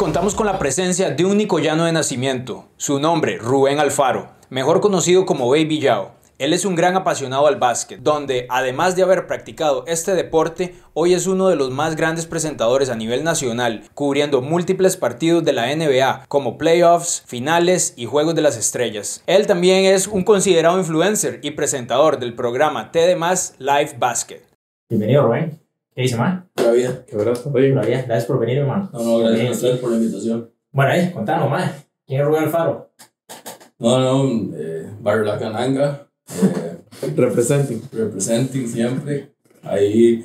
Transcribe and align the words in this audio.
contamos 0.00 0.34
con 0.34 0.46
la 0.46 0.58
presencia 0.58 1.10
de 1.10 1.26
un 1.26 1.36
nicoyano 1.36 1.84
de 1.84 1.92
nacimiento, 1.92 2.64
su 2.78 2.98
nombre 2.98 3.36
Rubén 3.36 3.78
Alfaro, 3.78 4.30
mejor 4.48 4.80
conocido 4.80 5.26
como 5.26 5.50
Baby 5.50 5.78
Yao. 5.78 6.12
Él 6.38 6.54
es 6.54 6.64
un 6.64 6.74
gran 6.74 6.96
apasionado 6.96 7.46
al 7.46 7.56
básquet, 7.56 8.00
donde 8.00 8.46
además 8.48 8.96
de 8.96 9.02
haber 9.02 9.26
practicado 9.26 9.84
este 9.86 10.14
deporte, 10.14 10.74
hoy 10.94 11.12
es 11.12 11.26
uno 11.26 11.50
de 11.50 11.56
los 11.56 11.70
más 11.70 11.96
grandes 11.96 12.24
presentadores 12.24 12.88
a 12.88 12.96
nivel 12.96 13.24
nacional, 13.24 13.82
cubriendo 13.92 14.40
múltiples 14.40 14.96
partidos 14.96 15.44
de 15.44 15.52
la 15.52 15.66
NBA, 15.66 16.24
como 16.28 16.56
playoffs, 16.56 17.22
finales 17.26 17.92
y 17.98 18.06
juegos 18.06 18.34
de 18.34 18.40
las 18.40 18.56
estrellas. 18.56 19.22
Él 19.26 19.46
también 19.46 19.84
es 19.84 20.06
un 20.06 20.24
considerado 20.24 20.78
influencer 20.78 21.40
y 21.42 21.50
presentador 21.50 22.18
del 22.18 22.32
programa 22.32 22.90
TD 22.90 23.18
Live 23.58 23.96
Basket. 23.98 24.40
Bienvenido, 24.88 25.24
Rubén. 25.24 25.60
¿Qué 25.94 26.02
dice, 26.02 26.16
man? 26.16 26.48
Vida. 26.56 27.04
Qué 27.06 27.16
brazo, 27.16 27.50
oye. 27.52 27.70
Vida. 27.70 27.82
Gracias 27.82 28.24
por 28.24 28.38
venir, 28.38 28.58
hermano. 28.58 28.90
No, 28.92 29.02
no, 29.02 29.18
gracias 29.18 29.48
a 29.48 29.52
ustedes 29.52 29.78
por 29.80 29.90
la 29.90 29.96
invitación. 29.96 30.50
Bueno, 30.70 30.92
ahí, 30.92 31.12
contanos, 31.12 31.50
man. 31.50 31.70
¿Quién 32.06 32.20
es 32.20 32.26
Rubén 32.26 32.44
Alfaro? 32.44 32.90
No, 33.78 33.98
no, 33.98 34.56
eh, 34.56 34.90
Barrio 35.00 35.24
La 35.24 35.38
Cananga, 35.38 36.06
eh, 36.28 36.78
representing. 37.16 37.82
Representing 37.92 38.68
siempre. 38.68 39.34
Ahí, 39.62 40.24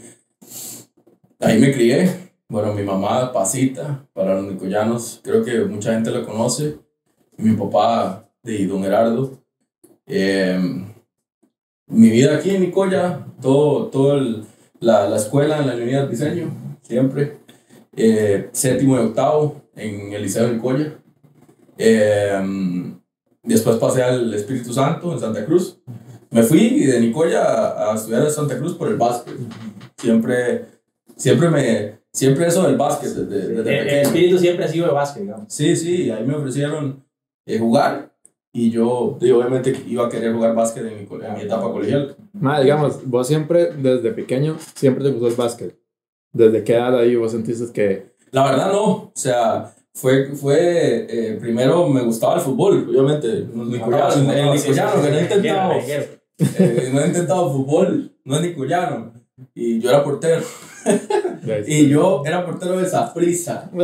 ahí 1.39 1.59
me 1.59 1.73
crié. 1.73 2.31
Bueno, 2.47 2.73
mi 2.73 2.83
mamá, 2.83 3.31
Pasita, 3.31 4.07
para 4.13 4.35
los 4.35 4.51
nicoyanos, 4.51 5.21
creo 5.23 5.43
que 5.43 5.65
mucha 5.65 5.93
gente 5.93 6.11
la 6.11 6.23
conoce. 6.23 6.77
Mi 7.37 7.55
papá, 7.55 8.29
de 8.43 8.67
Don 8.67 8.83
Gerardo. 8.83 9.41
Eh, 10.05 10.59
mi 11.87 12.09
vida 12.09 12.35
aquí 12.35 12.51
en 12.51 12.61
Nicoya, 12.61 13.25
todo, 13.41 13.87
todo 13.87 14.45
la, 14.85 15.09
la, 15.09 15.17
escuela 15.17 15.59
en 15.59 15.67
la 15.67 15.75
unidad 15.75 16.03
de 16.03 16.09
diseño, 16.09 16.77
siempre. 16.81 17.37
Eh, 17.95 18.49
séptimo 18.51 18.97
y 18.97 18.99
octavo 18.99 19.61
en 19.75 20.13
el 20.13 20.21
Liceo 20.21 20.47
de 20.47 20.53
Nicoya. 20.53 20.93
Eh, 21.77 22.95
Después 23.45 23.77
pasé 23.77 24.01
al 24.01 24.33
Espíritu 24.33 24.73
Santo 24.73 25.13
en 25.13 25.19
Santa 25.19 25.45
Cruz. 25.45 25.77
Me 26.31 26.41
fui 26.41 26.79
de 26.79 26.99
Nicoya 26.99 27.91
a, 27.91 27.95
estudiar 27.95 28.23
en 28.23 28.31
Santa 28.31 28.57
Cruz 28.57 28.73
por 28.73 28.87
el 28.87 28.97
básquet. 28.97 29.35
Siempre, 29.97 30.65
siempre 31.15 31.49
me, 31.49 31.99
siempre 32.11 32.47
eso 32.47 32.63
del 32.63 32.75
básquet 32.75 33.09
desde, 33.09 33.47
desde 33.49 33.63
pequeño. 33.63 33.91
El 33.91 33.99
espíritu 33.99 34.39
siempre 34.39 34.65
ha 34.65 34.67
sido 34.67 34.87
de 34.87 34.93
básquet, 34.93 35.21
digamos. 35.21 35.53
Sí, 35.53 35.75
sí, 35.75 36.09
ahí 36.09 36.25
me 36.25 36.33
ofrecieron 36.33 37.05
eh, 37.45 37.59
jugar 37.59 38.14
y 38.57 38.71
yo, 38.71 39.17
obviamente 39.19 39.75
iba 39.85 40.05
a 40.05 40.09
querer 40.09 40.33
jugar 40.33 40.55
básquet 40.55 40.85
en 40.85 40.95
mi, 40.95 41.25
en 41.25 41.33
mi 41.33 41.41
etapa 41.41 41.69
colegial. 41.69 42.15
Ma, 42.31 42.61
digamos, 42.61 43.05
vos 43.05 43.27
siempre, 43.27 43.73
desde 43.73 44.11
pequeño, 44.11 44.55
siempre 44.75 45.03
te 45.03 45.11
gustó 45.11 45.27
el 45.27 45.35
básquet. 45.35 45.77
¿Desde 46.31 46.63
qué 46.63 46.75
edad 46.75 46.97
ahí 46.97 47.17
vos 47.17 47.33
sentiste 47.33 47.65
que...? 47.73 48.15
La 48.31 48.49
verdad 48.49 48.71
no, 48.71 48.85
o 48.85 49.11
sea, 49.13 49.73
fue, 49.93 50.27
fue 50.35 51.05
eh, 51.09 51.37
primero 51.39 51.89
me 51.89 52.01
gustaba 52.03 52.35
el 52.35 52.41
fútbol, 52.41 52.87
obviamente. 52.89 53.27
En 53.39 53.59
el 53.59 53.69
Nicoyano, 53.71 54.13
que 54.13 54.21
no 54.21 55.17
he 55.17 55.21
intentado. 55.21 55.73
Eh, 56.37 56.89
no 56.93 57.01
he 57.01 57.07
intentado 57.07 57.51
fútbol, 57.51 58.11
no 58.23 58.35
es 58.37 58.41
Nicoyano. 58.41 59.13
Y 59.53 59.81
yo 59.81 59.89
era 59.89 60.01
portero. 60.01 60.41
y 61.67 61.89
yo 61.89 62.23
era 62.25 62.45
portero 62.45 62.77
de 62.77 62.85
Zaprisa. 62.87 63.69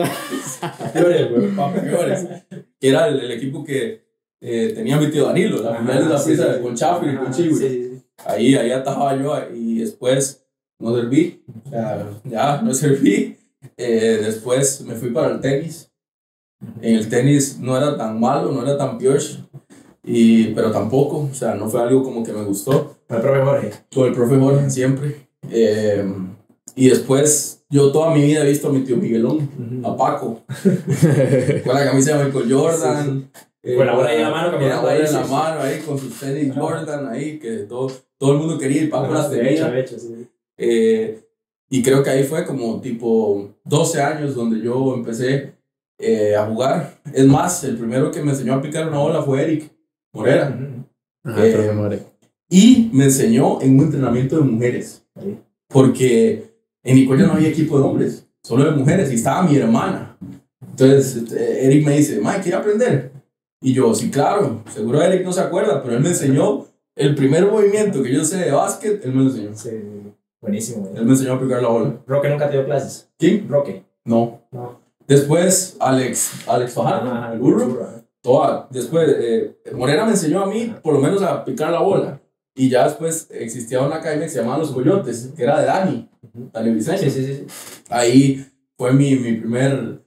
Que 2.80 2.90
era 2.90 3.08
el, 3.08 3.32
equipo 3.32 3.64
que 3.64 4.01
eh, 4.42 4.74
tenía 4.76 4.98
mi 4.98 5.10
tío 5.10 5.28
Danilo, 5.28 5.62
la 5.62 5.78
primera 5.78 6.02
de 6.02 6.18
Zaprisa, 6.18 6.62
con 6.62 6.76
Chafi 6.76 7.08
y 7.08 7.16
con 7.16 7.32
Chihuahua. 7.32 8.02
Ahí, 8.26 8.56
ahí 8.56 8.72
atajaba 8.72 9.16
yo 9.16 9.34
y 9.56 9.80
después 9.80 10.44
no 10.80 10.96
serví. 10.96 11.44
ya, 12.26 12.62
no 12.62 12.74
serví. 12.74 13.38
después 13.78 14.82
me 14.82 14.96
fui 14.96 15.12
para 15.12 15.30
el 15.30 15.40
tenis 15.40 15.92
en 16.82 16.96
el 16.96 17.10
tenis 17.10 17.58
no 17.60 17.78
era 17.78 17.98
tan 17.98 18.20
malo, 18.20 18.52
no 18.52 18.62
era 18.64 18.78
tan 18.78 18.98
pioche, 18.98 19.40
y, 20.04 20.46
pero 20.48 20.72
tampoco, 20.72 21.30
o 21.32 21.34
sea, 21.34 21.56
no 21.56 21.70
fue 21.70 21.82
algo 21.82 22.04
como 22.04 22.24
que 22.24 22.34
me 22.34 22.44
gustó. 22.44 22.98
Con 23.08 23.18
el 23.18 23.24
profe 23.24 23.42
Jorge. 23.44 23.72
Con 23.94 24.08
el 24.08 24.14
profe 24.14 24.38
Jorge, 24.38 24.70
siempre. 24.70 25.28
Eh, 25.50 26.06
y 26.76 26.90
después, 26.90 27.64
yo 27.70 27.92
toda 27.92 28.14
mi 28.14 28.22
vida 28.22 28.44
he 28.44 28.50
visto 28.50 28.70
a 28.70 28.72
mi 28.72 28.82
tío 28.82 28.98
Miguelón, 28.98 29.82
a 29.84 29.96
Paco, 29.96 30.42
con 31.66 31.76
la 31.76 31.86
camisa 31.86 32.18
de 32.18 32.26
Michael 32.26 32.54
Jordan. 32.54 33.32
Eh, 33.64 33.76
con 33.76 33.86
la 33.86 33.94
bola 33.94 34.14
en 34.14 34.22
la 34.24 34.30
mano, 34.30 34.58
con 34.58 34.68
la 34.68 34.80
bola 34.80 34.96
en 34.96 35.14
la 35.14 35.26
mano 35.26 35.62
ahí, 35.62 35.80
con 35.82 35.98
sus 35.98 36.20
tenis 36.20 36.54
Jordan 36.56 37.08
ahí, 37.08 37.38
que 37.38 37.58
todo, 37.60 37.92
todo 38.18 38.34
el 38.34 38.40
mundo 38.40 38.58
quería 38.58 38.84
y 38.84 38.88
Paco 38.88 39.14
las 39.14 39.30
tenía. 39.30 39.72
Eh, 40.58 41.24
y 41.70 41.82
creo 41.82 42.04
que 42.04 42.10
ahí 42.10 42.24
fue 42.24 42.46
como 42.46 42.82
tipo 42.82 43.56
12 43.64 44.02
años 44.02 44.36
donde 44.36 44.62
yo 44.62 44.94
empecé 44.94 45.54
eh, 45.98 46.36
a 46.36 46.46
jugar. 46.48 47.00
Es 47.14 47.26
más, 47.26 47.64
el 47.64 47.78
primero 47.78 48.12
que 48.12 48.24
me 48.24 48.32
enseñó 48.32 48.56
a 48.56 48.62
picar 48.62 48.88
una 48.88 48.98
bola 48.98 49.22
fue 49.22 49.44
Eric 49.44 49.72
Morera. 50.14 50.58
Eh, 51.38 52.00
y 52.50 52.90
me 52.92 53.06
enseñó 53.06 53.62
en 53.62 53.78
un 53.78 53.86
entrenamiento 53.86 54.38
de 54.38 54.42
mujeres. 54.42 55.06
Porque 55.68 56.52
en 56.84 56.96
Nicoya 56.96 57.28
no 57.28 57.34
había 57.34 57.50
equipo 57.50 57.78
de 57.78 57.86
hombres, 57.86 58.28
solo 58.44 58.66
de 58.66 58.72
mujeres. 58.72 59.12
Y 59.12 59.16
estaba 59.16 59.44
mi 59.44 59.56
hermana. 59.56 60.18
Entonces 60.72 61.32
eh, 61.32 61.68
Eric 61.68 61.86
me 61.86 61.98
dice, 61.98 62.20
Mike, 62.20 62.42
¿quiere 62.42 62.58
aprender? 62.58 63.11
Y 63.62 63.74
yo, 63.74 63.94
sí, 63.94 64.10
claro. 64.10 64.64
Seguro 64.74 65.02
Eric 65.02 65.24
no 65.24 65.32
se 65.32 65.42
acuerda, 65.42 65.84
pero 65.84 65.96
él 65.96 66.02
me 66.02 66.10
enseñó 66.10 66.66
el 66.96 67.16
primer 67.16 67.46
movimiento 67.46 68.02
que 68.02 68.14
yo 68.14 68.26
sé 68.26 68.38
de 68.38 68.52
básquet, 68.52 69.06
él 69.06 69.14
me 69.14 69.24
lo 69.24 69.30
enseñó. 69.30 69.56
Sí, 69.56 69.70
buenísimo. 70.42 70.90
Él 70.96 71.06
me 71.06 71.12
enseñó 71.12 71.34
a 71.34 71.40
picar 71.40 71.62
la 71.62 71.70
bola. 71.70 72.02
Roque 72.08 72.30
nunca 72.30 72.50
te 72.50 72.58
dio 72.58 72.66
clases. 72.66 73.10
¿Quién? 73.18 73.48
Roque. 73.48 73.84
No. 74.04 74.42
No. 74.52 74.82
Después, 75.08 75.78
Alex, 75.80 76.48
Alex 76.48 76.74
Fajardo, 76.74 77.34
el 77.34 77.40
burro. 77.40 78.02
Toda, 78.22 78.68
después, 78.70 79.10
eh, 79.20 79.58
Morena 79.74 80.06
me 80.06 80.12
enseñó 80.12 80.44
a 80.44 80.46
mí, 80.46 80.74
por 80.84 80.94
lo 80.94 81.00
menos, 81.00 81.22
a 81.24 81.44
picar 81.44 81.72
la 81.72 81.82
bola. 81.82 82.22
Y 82.56 82.70
ya 82.70 82.84
después 82.84 83.28
existía 83.32 83.82
una 83.82 83.98
academia 83.98 84.26
que 84.26 84.32
se 84.32 84.40
llamaba 84.40 84.60
Los 84.60 84.72
Coyotes, 84.72 85.34
que 85.36 85.44
era 85.44 85.60
de 85.60 85.66
Dani, 85.66 86.10
Dani 86.54 86.72
Vicente. 86.72 87.10
Sí, 87.10 87.26
sí, 87.26 87.34
sí. 87.34 87.46
Ahí 87.90 88.46
fue 88.78 88.94
mi, 88.94 89.16
mi 89.16 89.34
primer 89.34 90.02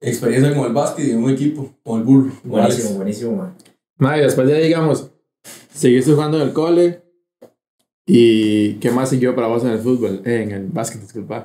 experiencia 0.00 0.54
con 0.54 0.66
el 0.66 0.72
básquet 0.72 1.06
y 1.06 1.10
en 1.12 1.24
un 1.24 1.30
equipo, 1.30 1.74
con 1.82 2.00
el 2.00 2.04
burro. 2.04 2.32
Buenísimo, 2.44 2.90
buenísimo, 2.96 3.36
man. 3.36 3.54
Ma, 3.98 4.18
y 4.18 4.20
después 4.20 4.48
ya, 4.48 4.56
digamos, 4.56 5.10
seguiste 5.72 6.12
jugando 6.12 6.36
en 6.38 6.48
el 6.48 6.52
cole. 6.52 7.02
¿Y 8.06 8.74
qué 8.74 8.90
más 8.90 9.10
siguió 9.10 9.34
para 9.34 9.48
vos 9.48 9.64
en 9.64 9.70
el 9.70 9.80
fútbol? 9.80 10.22
Eh, 10.24 10.42
en 10.42 10.50
el 10.52 10.66
básquet, 10.68 11.00
disculpa. 11.00 11.44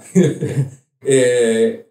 eh, 1.02 1.88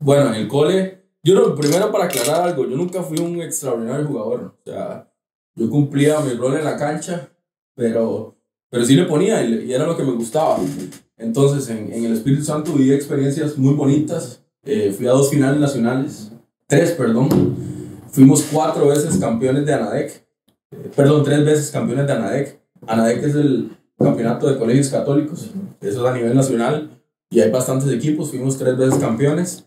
bueno, 0.00 0.34
en 0.34 0.40
el 0.40 0.48
cole, 0.48 1.04
yo 1.22 1.54
primero 1.54 1.92
para 1.92 2.06
aclarar 2.06 2.48
algo, 2.48 2.66
yo 2.66 2.76
nunca 2.76 3.02
fui 3.02 3.18
un 3.18 3.40
extraordinario 3.40 4.06
jugador. 4.06 4.56
O 4.60 4.70
sea, 4.70 5.12
yo 5.54 5.70
cumplía 5.70 6.20
mi 6.20 6.32
rol 6.32 6.56
en 6.56 6.64
la 6.64 6.76
cancha, 6.76 7.30
pero, 7.76 8.36
pero 8.70 8.84
sí 8.84 8.96
le 8.96 9.04
ponía 9.04 9.42
y, 9.44 9.72
era 9.72 9.86
lo 9.86 9.96
que 9.96 10.04
me 10.04 10.12
gustaba. 10.12 10.58
Entonces, 11.16 11.68
en, 11.68 11.92
en 11.92 12.06
el 12.06 12.14
Espíritu 12.14 12.42
Santo 12.42 12.72
viví 12.72 12.92
experiencias 12.92 13.56
muy 13.56 13.74
bonitas. 13.74 14.44
Eh, 14.70 14.92
fui 14.92 15.06
a 15.06 15.12
dos 15.12 15.30
finales 15.30 15.58
nacionales, 15.58 16.30
tres, 16.66 16.90
perdón. 16.90 17.56
Fuimos 18.10 18.46
cuatro 18.52 18.88
veces 18.88 19.16
campeones 19.16 19.64
de 19.64 19.72
ANADEC. 19.72 20.26
Eh, 20.70 20.90
perdón, 20.94 21.24
tres 21.24 21.42
veces 21.42 21.70
campeones 21.70 22.06
de 22.06 22.12
ANADEC. 22.12 22.60
ANADEC 22.86 23.24
es 23.24 23.34
el 23.34 23.70
campeonato 23.98 24.46
de 24.46 24.58
colegios 24.58 24.90
católicos. 24.90 25.52
Eso 25.80 26.06
es 26.06 26.12
a 26.12 26.14
nivel 26.14 26.34
nacional. 26.34 26.90
Y 27.30 27.40
hay 27.40 27.50
bastantes 27.50 27.90
equipos. 27.90 28.28
Fuimos 28.28 28.58
tres 28.58 28.76
veces 28.76 28.98
campeones. 28.98 29.64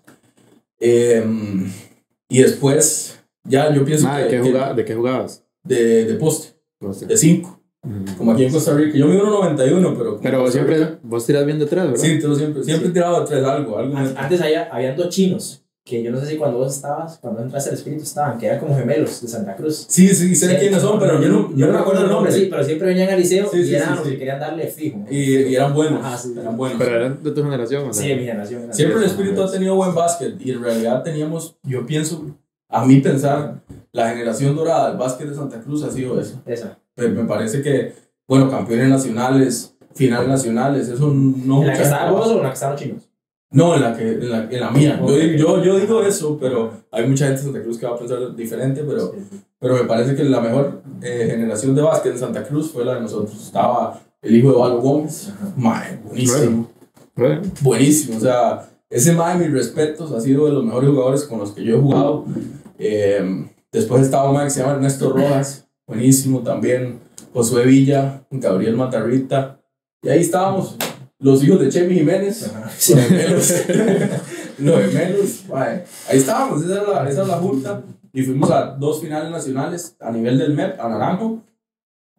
Em, 0.79 1.71
y 2.29 2.43
después, 2.43 3.19
ya 3.43 3.73
yo 3.73 3.83
pienso 3.83 4.07
que, 4.07 4.39
¿De 4.75 4.85
qué 4.85 4.93
jugabas? 4.93 5.43
De, 5.63 6.05
de 6.05 6.13
poste, 6.13 6.53
de 7.07 7.17
5. 7.17 7.59
Como 8.17 8.33
aquí 8.33 8.45
en 8.45 8.51
Costa 8.53 8.75
Rica. 8.75 8.97
Yo 8.97 9.07
mido 9.07 9.25
1.91, 9.41 9.95
pero... 9.97 10.19
Pero 10.21 10.51
siempre, 10.51 10.97
vos 11.01 11.25
tiras 11.25 11.45
bien 11.45 11.57
de 11.59 11.65
tres, 11.65 11.83
¿verdad? 11.85 11.97
Sí, 11.97 12.21
siempre, 12.21 12.63
siempre 12.63 12.89
he 12.89 12.91
tirado 12.91 13.21
de 13.21 13.27
tres 13.27 13.43
algo. 13.43 13.77
algo 13.77 13.97
Antes 13.97 14.41
había, 14.41 14.69
había 14.71 14.93
dos 14.93 15.09
chinos 15.09 15.61
que 15.83 16.03
yo 16.03 16.11
no 16.11 16.19
sé 16.19 16.27
si 16.27 16.37
cuando 16.37 16.59
vos 16.59 16.75
estabas, 16.75 17.17
cuando 17.17 17.41
entraste 17.41 17.71
al 17.71 17.75
espíritu 17.75 18.03
estaban, 18.03 18.37
que 18.37 18.45
eran 18.45 18.59
como 18.59 18.77
gemelos 18.77 19.19
de 19.21 19.27
Santa 19.27 19.55
Cruz. 19.55 19.85
Sí, 19.89 20.07
sí, 20.09 20.35
sé 20.35 20.57
quiénes 20.59 20.81
son, 20.81 20.99
pero 20.99 21.19
yo 21.19 21.27
no, 21.27 21.55
yo 21.55 21.67
no 21.67 21.73
me 21.73 21.79
acuerdo 21.79 22.03
el 22.03 22.09
nombre. 22.09 22.31
Sí, 22.31 22.47
pero 22.49 22.63
siempre 22.63 22.87
venían 22.89 23.09
al 23.09 23.19
liceo 23.19 23.49
y 23.51 23.73
eran 23.73 23.95
los 23.95 24.07
que 24.07 24.17
querían 24.17 24.39
darle 24.39 24.67
fijo. 24.67 25.03
Y, 25.09 25.35
y 25.37 25.55
eran 25.55 25.73
buenos. 25.73 26.25
eran 26.37 26.55
buenos. 26.55 26.77
Pero 26.77 26.95
eran 26.95 27.23
de 27.23 27.31
tu 27.31 27.43
generación, 27.43 27.87
¿no? 27.87 27.93
Sí, 27.93 28.09
de 28.09 28.15
mi 28.15 28.25
generación. 28.25 28.71
Siempre 28.71 28.99
el 28.99 29.05
espíritu 29.05 29.41
ha 29.41 29.51
tenido 29.51 29.75
buen 29.75 29.95
básquet 29.95 30.35
y 30.39 30.51
en 30.51 30.61
realidad 30.61 31.01
teníamos, 31.03 31.57
yo 31.63 31.85
pienso, 31.85 32.25
a 32.69 32.85
mí 32.85 33.01
pensar, 33.01 33.61
la 33.91 34.09
generación 34.09 34.55
dorada 34.55 34.89
del 34.89 34.97
básquet 34.97 35.29
de 35.29 35.35
Santa 35.35 35.59
Cruz 35.61 35.83
ha 35.83 35.91
sido 35.91 36.19
eso. 36.21 36.41
Esa. 36.45 36.77
Me 36.95 37.25
parece 37.25 37.61
que, 37.61 37.93
bueno, 38.27 38.49
campeones 38.49 38.89
nacionales, 38.89 39.75
finales 39.95 40.27
nacionales, 40.27 40.89
eso 40.89 41.11
no... 41.11 41.61
¿En 41.61 41.67
la 41.67 41.73
que 41.73 41.83
estaban 41.83 42.13
vos 42.13 42.27
o 42.27 42.37
en 42.37 42.43
la 42.43 42.49
que 42.49 42.53
estaban 42.53 42.77
chinos? 42.77 43.11
No, 43.51 43.75
en 43.75 43.81
la, 43.81 43.95
que, 43.95 44.13
en 44.13 44.29
la, 44.29 44.43
en 44.49 44.59
la 44.61 44.71
mía. 44.71 45.01
Yo, 45.05 45.17
yo, 45.17 45.63
yo, 45.63 45.79
digo 45.79 46.01
eso, 46.03 46.37
pero 46.39 46.71
hay 46.89 47.05
mucha 47.05 47.25
gente 47.25 47.41
en 47.41 47.45
Santa 47.47 47.61
Cruz 47.61 47.77
que 47.77 47.85
va 47.85 47.95
a 47.95 47.99
pensar 47.99 48.33
diferente, 48.33 48.81
pero, 48.87 49.13
pero 49.59 49.75
me 49.75 49.83
parece 49.83 50.15
que 50.15 50.23
la 50.23 50.39
mejor 50.39 50.81
eh, 51.01 51.27
generación 51.29 51.75
de 51.75 51.81
básquet 51.81 52.13
en 52.13 52.19
Santa 52.19 52.43
Cruz 52.45 52.71
fue 52.71 52.85
la 52.85 52.95
de 52.95 53.01
nosotros. 53.01 53.35
Estaba 53.43 53.99
el 54.21 54.35
hijo 54.37 54.51
de 54.51 54.57
Valo 54.57 54.79
Gómez. 54.79 55.33
Mae, 55.57 55.99
buenísimo. 56.01 56.69
Buenísimo. 57.59 58.17
O 58.17 58.21
sea, 58.21 58.69
ese 58.89 59.11
mae, 59.11 59.37
mis 59.37 59.51
respetos, 59.51 60.13
ha 60.13 60.21
sido 60.21 60.45
de 60.45 60.53
los 60.53 60.63
mejores 60.63 60.89
jugadores 60.89 61.23
con 61.25 61.39
los 61.39 61.51
que 61.51 61.63
yo 61.65 61.75
he 61.75 61.81
jugado. 61.81 62.23
Eh, 62.79 63.47
después 63.69 64.03
estaba 64.03 64.29
un 64.29 64.35
mae 64.35 64.45
que 64.45 64.51
se 64.51 64.61
llama 64.61 64.75
Ernesto 64.75 65.11
Rojas, 65.11 65.67
buenísimo 65.87 66.39
también. 66.41 66.99
Josué 67.33 67.65
Villa, 67.65 68.23
Gabriel 68.29 68.75
Matarrita. 68.75 69.59
Y 70.03 70.09
ahí 70.09 70.19
estábamos, 70.21 70.75
los 71.19 71.43
hijos 71.43 71.59
de 71.59 71.69
Chemi 71.69 71.95
Jiménez, 71.95 72.51
Sí. 72.77 72.93
los 72.95 73.03
gemelos. 73.05 73.53
los 74.59 74.79
gemelos, 74.85 75.43
mae. 75.49 75.83
Ahí 76.09 76.17
estábamos, 76.17 76.63
esa 76.63 76.81
es, 76.81 76.87
la, 76.87 77.09
esa 77.09 77.21
es 77.21 77.27
la 77.27 77.37
junta. 77.37 77.83
Y 78.13 78.23
fuimos 78.23 78.51
a 78.51 78.75
dos 78.77 78.99
finales 78.99 79.31
nacionales 79.31 79.95
a 80.01 80.11
nivel 80.11 80.37
del 80.37 80.53
MEP, 80.53 80.79
a 80.79 80.89
Naranjo, 80.89 81.39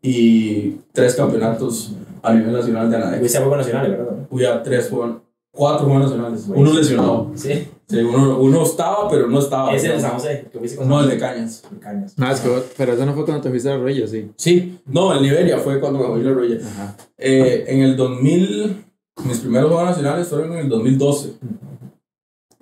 y 0.01 0.77
tres 0.93 1.15
campeonatos 1.15 1.93
a 2.23 2.33
nivel 2.33 2.53
nacional 2.53 2.91
de 2.91 2.97
Anadex. 2.97 3.19
Fuiste 3.21 3.39
a 3.39 3.41
Juegos 3.43 3.59
Nacionales, 3.59 3.91
¿verdad? 3.99 4.17
Fui 4.31 4.45
a 4.45 4.63
tres, 4.63 4.89
juegos- 4.89 5.21
cuatro 5.53 5.87
juegos 5.87 6.05
nacionales. 6.11 6.45
Uno 6.49 6.73
lesionado. 6.73 7.31
Sí. 7.37 7.69
Sí, 7.89 7.99
uno, 7.99 8.39
uno 8.39 8.63
estaba, 8.63 9.09
pero 9.11 9.27
no 9.29 9.39
estaba. 9.39 9.75
Ese 9.75 9.89
es 9.89 9.95
el 9.95 10.01
San 10.01 10.13
José, 10.13 10.49
que 10.51 10.59
fuiste 10.59 10.79
con 10.79 10.89
No, 10.89 11.01
el 11.03 11.11
de 11.11 11.19
Cañas. 11.19 11.63
con 11.69 11.79
Cañas. 11.79 12.17
No, 12.17 12.31
es 12.31 12.41
que 12.41 12.49
vos- 12.49 12.65
pero 12.77 12.95
eso 12.95 13.05
no 13.05 13.13
fue 13.13 13.25
cuando 13.27 13.43
te 13.43 13.51
fuiste 13.51 13.69
a 13.71 13.75
Arroyo, 13.75 14.07
sí. 14.07 14.31
Sí, 14.37 14.79
no, 14.87 15.13
el 15.13 15.23
Liberia 15.23 15.59
fue 15.59 15.79
cuando 15.79 15.99
me 15.99 16.07
fui 16.07 16.23
la 16.23 16.33
Roya. 16.33 16.57
Ajá. 16.67 16.97
Eh, 17.19 17.65
en 17.69 17.81
el 17.83 17.97
2000, 17.97 18.83
mis 19.27 19.39
primeros 19.41 19.71
juegos 19.71 19.91
nacionales 19.91 20.27
fueron 20.29 20.53
en 20.55 20.59
el 20.61 20.69
2012. 20.71 21.35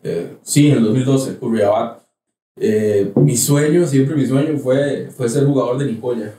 Eh, 0.02 0.36
sí, 0.42 0.70
en 0.70 0.78
el 0.78 0.84
2012, 0.84 1.36
Curriabat. 1.36 2.00
Eh, 2.56 3.12
mi 3.16 3.36
sueño, 3.36 3.86
siempre 3.86 4.16
mi 4.16 4.26
sueño 4.26 4.58
fue, 4.58 5.08
fue 5.16 5.28
ser 5.28 5.46
jugador 5.46 5.78
de 5.78 5.86
Nicoya. 5.86 6.34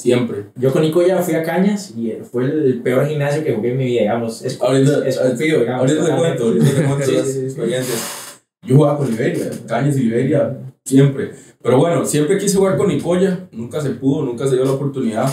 Siempre. 0.00 0.46
Yo 0.56 0.72
con 0.72 0.80
Nico 0.82 1.06
ya 1.06 1.18
fui 1.22 1.34
a 1.34 1.42
Cañas 1.42 1.92
y 1.96 2.12
fue 2.30 2.44
el 2.44 2.80
peor 2.82 3.06
gimnasio 3.06 3.44
que 3.44 3.52
jugué 3.52 3.72
en 3.72 3.76
mi 3.76 3.84
vida, 3.84 4.00
digamos. 4.00 4.42
Es, 4.42 4.58
Ahorita- 4.60 5.02
digamos. 5.02 5.80
Ahorita 5.80 6.06
te 6.06 6.16
cuento, 6.16 6.44
ahorita 6.44 6.64
te 6.64 6.82
cuento 6.84 7.12
las 7.12 7.36
experiencias. 7.36 8.40
Yo 8.66 8.76
jugaba 8.76 8.96
con 8.98 9.10
Liberia, 9.10 9.50
Cañas 9.66 9.96
y 9.98 10.04
Liberia, 10.04 10.56
siempre. 10.84 11.32
Pero 11.62 11.76
bueno, 11.78 12.06
siempre 12.06 12.38
quise 12.38 12.56
jugar 12.56 12.76
con 12.78 12.88
Nicoya, 12.88 13.46
nunca 13.52 13.80
se 13.82 13.90
pudo, 13.90 14.24
nunca 14.24 14.46
se 14.46 14.54
dio 14.56 14.64
la 14.64 14.72
oportunidad, 14.72 15.30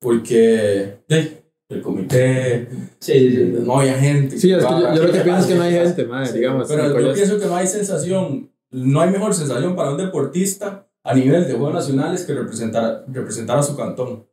porque 0.00 0.96
hey, 1.08 1.38
el 1.68 1.82
comité, 1.82 2.68
Sí, 2.98 3.12
sí, 3.12 3.30
sí. 3.36 3.54
no 3.64 3.78
había 3.80 3.98
gente. 3.98 4.38
Sí, 4.38 4.50
es 4.52 4.64
que 4.64 4.70
yo, 4.70 4.94
yo 4.94 5.02
lo 5.02 5.12
que 5.12 5.18
¿Qué 5.18 5.24
pienso 5.24 5.40
es 5.42 5.46
que 5.46 5.54
no 5.56 5.62
hay 5.62 5.72
gente, 5.74 6.04
madre, 6.06 6.26
Sí, 6.28 6.38
digamos. 6.38 6.68
Pero 6.68 6.82
yo 6.84 6.88
Nicolás- 6.88 7.14
pienso 7.16 7.38
que 7.38 7.46
no 7.46 7.56
hay 7.56 7.66
sensación, 7.66 8.50
no 8.70 9.00
hay 9.00 9.10
mejor 9.10 9.34
sensación 9.34 9.76
para 9.76 9.90
un 9.90 9.98
deportista 9.98 10.85
a 11.06 11.14
nivel 11.14 11.46
de 11.46 11.54
Juegos 11.54 11.74
Nacionales 11.74 12.24
que 12.24 12.34
representar, 12.34 13.04
representar 13.08 13.58
a 13.58 13.62
su 13.62 13.76
cantón. 13.76 14.24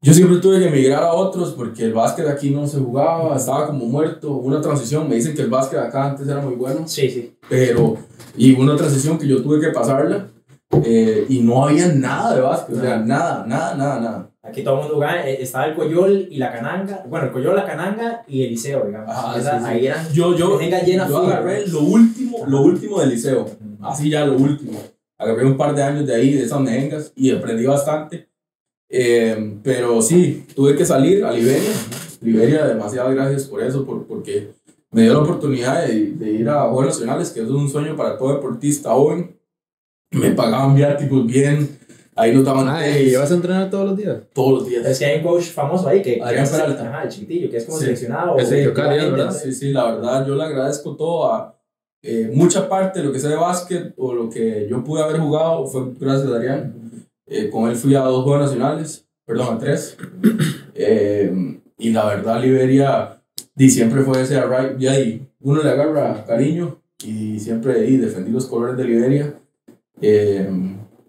Yo 0.00 0.12
siempre 0.12 0.38
tuve 0.38 0.58
que 0.58 0.68
emigrar 0.68 1.02
a 1.02 1.12
otros 1.14 1.52
porque 1.52 1.84
el 1.84 1.94
básquet 1.94 2.26
aquí 2.28 2.50
no 2.50 2.66
se 2.66 2.78
jugaba, 2.78 3.36
estaba 3.36 3.66
como 3.66 3.86
muerto, 3.86 4.32
una 4.32 4.60
transición, 4.60 5.08
me 5.08 5.14
dicen 5.14 5.34
que 5.34 5.42
el 5.42 5.48
básquet 5.50 5.78
acá 5.80 6.10
antes 6.10 6.28
era 6.28 6.40
muy 6.42 6.54
bueno, 6.56 6.86
Sí, 6.86 7.08
sí. 7.08 7.34
pero, 7.48 7.96
y 8.36 8.52
una 8.54 8.76
transición 8.76 9.18
que 9.18 9.26
yo 9.26 9.42
tuve 9.42 9.60
que 9.60 9.68
pasarla, 9.68 10.28
eh, 10.84 11.24
y 11.28 11.40
no 11.40 11.64
había 11.66 11.88
nada 11.88 12.34
de 12.34 12.40
básquet, 12.42 12.76
o 12.76 12.80
sea, 12.82 12.98
nada, 12.98 13.46
nada, 13.46 13.74
nada, 13.76 14.00
nada. 14.00 14.30
Aquí 14.42 14.62
todo 14.62 14.74
el 14.74 14.80
mundo 14.80 14.94
jugaba, 14.96 15.26
eh, 15.26 15.38
estaba 15.42 15.66
el 15.66 15.74
Coyol 15.74 16.28
y 16.30 16.36
la 16.36 16.52
Cananga, 16.52 17.02
bueno, 17.08 17.26
el 17.28 17.32
Coyol, 17.32 17.56
la 17.56 17.64
Cananga 17.64 18.24
y 18.28 18.42
el 18.44 18.50
Liceo, 18.50 18.84
digamos. 18.84 19.08
Ajá, 19.08 19.38
Esa- 19.38 19.58
sí, 19.58 19.64
sí. 19.64 19.70
Ahí 19.70 19.86
eran 19.86 20.12
Yo, 20.12 20.36
yo, 20.36 20.58
llena 20.60 21.08
yo 21.08 21.16
agarré 21.18 21.64
¿no? 21.66 21.72
lo 21.72 21.80
último, 21.80 22.38
lo 22.46 22.60
último 22.60 23.00
del 23.00 23.08
liceo. 23.08 23.46
así 23.80 24.10
ya 24.10 24.26
lo 24.26 24.36
último. 24.36 24.78
Agarré 25.24 25.46
un 25.46 25.56
par 25.56 25.74
de 25.74 25.82
años 25.82 26.06
de 26.06 26.14
ahí, 26.14 26.34
de 26.34 26.42
esas 26.44 26.60
mejengas, 26.60 27.12
y 27.16 27.30
aprendí 27.30 27.64
bastante. 27.66 28.28
Eh, 28.88 29.56
pero 29.62 30.00
sí, 30.02 30.46
tuve 30.54 30.76
que 30.76 30.84
salir 30.84 31.24
a 31.24 31.32
Liberia. 31.32 31.70
Liberia, 32.20 32.66
demasiadas 32.66 33.14
gracias 33.14 33.44
por 33.44 33.62
eso, 33.62 33.84
por, 33.84 34.06
porque 34.06 34.52
me 34.90 35.02
dio 35.02 35.14
la 35.14 35.18
oportunidad 35.20 35.86
de, 35.86 36.12
de 36.12 36.30
ir 36.32 36.48
a 36.48 36.62
Juegos 36.68 36.86
Nacionales, 36.86 37.30
que 37.30 37.40
es 37.40 37.48
un 37.48 37.68
sueño 37.68 37.96
para 37.96 38.16
todo 38.16 38.34
deportista 38.34 38.90
joven. 38.92 39.36
Me 40.12 40.30
pagaban 40.30 40.74
viáticos 40.76 41.26
bien, 41.26 41.76
ahí 42.14 42.32
nos 42.32 42.44
daban 42.44 42.68
Ay, 42.68 42.92
tenis 42.92 43.18
¿vas 43.18 43.30
a 43.32 43.34
entrenar 43.34 43.68
todos 43.70 43.88
los 43.90 43.96
días? 43.98 44.18
todos 44.32 44.60
los 44.60 44.68
días. 44.68 44.86
Es 44.86 44.98
que 45.00 45.06
hay 45.06 45.18
un 45.18 45.24
coach 45.24 45.46
famoso 45.46 45.88
ahí 45.88 46.00
que, 46.02 46.20
Adrián 46.22 46.46
Peralta. 46.48 46.88
Ajá, 46.88 47.02
el 47.02 47.08
chiquitillo, 47.08 47.50
que 47.50 47.56
es 47.56 47.64
como 47.64 47.78
Sí. 47.78 47.84
seleccionado. 47.84 48.36
Cali, 48.36 49.00
gente, 49.00 49.10
¿verdad? 49.10 49.32
Sí, 49.32 49.52
sí, 49.52 49.72
la 49.72 49.92
verdad, 49.92 50.24
yo 50.26 50.36
le 50.36 50.44
agradezco 50.44 50.94
todo 50.94 51.32
a 51.32 51.58
eh, 52.06 52.30
mucha 52.34 52.68
parte 52.68 53.00
de 53.00 53.06
lo 53.06 53.12
que 53.12 53.18
sé 53.18 53.28
de 53.28 53.36
básquet 53.36 53.94
o 53.96 54.12
lo 54.12 54.28
que 54.28 54.66
yo 54.68 54.84
pude 54.84 55.02
haber 55.02 55.18
jugado 55.18 55.66
fue 55.66 55.92
gracias 55.98 56.30
a 56.30 56.36
Adrián. 56.36 56.74
Eh, 57.26 57.48
con 57.48 57.70
él 57.70 57.76
fui 57.76 57.94
a 57.94 58.00
dos 58.00 58.24
Juegos 58.24 58.42
Nacionales, 58.42 59.06
perdón, 59.24 59.56
a 59.56 59.58
tres. 59.58 59.96
Eh, 60.74 61.60
y 61.78 61.90
la 61.90 62.04
verdad, 62.04 62.42
Liberia 62.42 63.22
di, 63.54 63.70
siempre 63.70 64.02
fue 64.02 64.20
ese 64.20 64.36
array, 64.36 64.76
y 64.78 64.86
ahí 64.86 65.26
uno 65.40 65.62
le 65.62 65.70
agarra 65.70 66.24
cariño 66.26 66.78
y 67.02 67.38
siempre 67.38 67.86
y 67.88 67.96
defendí 67.96 68.30
los 68.30 68.46
colores 68.46 68.76
de 68.76 68.84
Liberia. 68.84 69.40
Eh, 70.02 70.46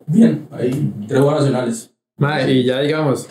bien, 0.07 0.47
ahí 0.51 0.93
tres 1.07 1.19
Juegos 1.19 1.41
Nacionales. 1.41 1.91
Madre, 2.17 2.53
y 2.53 2.63
ya 2.63 2.79
digamos, 2.79 3.27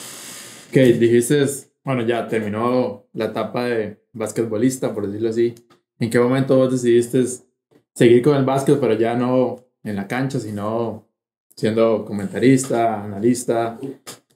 que 0.70 0.92
dijiste, 0.92 1.46
bueno, 1.82 2.02
ya 2.02 2.28
terminó 2.28 3.06
la 3.14 3.26
etapa 3.26 3.64
de 3.64 4.04
basquetbolista, 4.12 4.92
por 4.92 5.06
decirlo 5.06 5.30
así. 5.30 5.54
¿En 5.98 6.10
qué 6.10 6.18
momento 6.18 6.56
vos 6.56 6.72
decidiste 6.72 7.24
seguir 7.94 8.22
con 8.22 8.36
el 8.36 8.44
básquet, 8.44 8.78
pero 8.78 8.94
ya 8.94 9.14
no 9.14 9.64
en 9.82 9.96
la 9.96 10.06
cancha, 10.06 10.40
sino 10.40 11.06
siendo 11.54 12.04
comentarista, 12.04 13.04
analista 13.04 13.78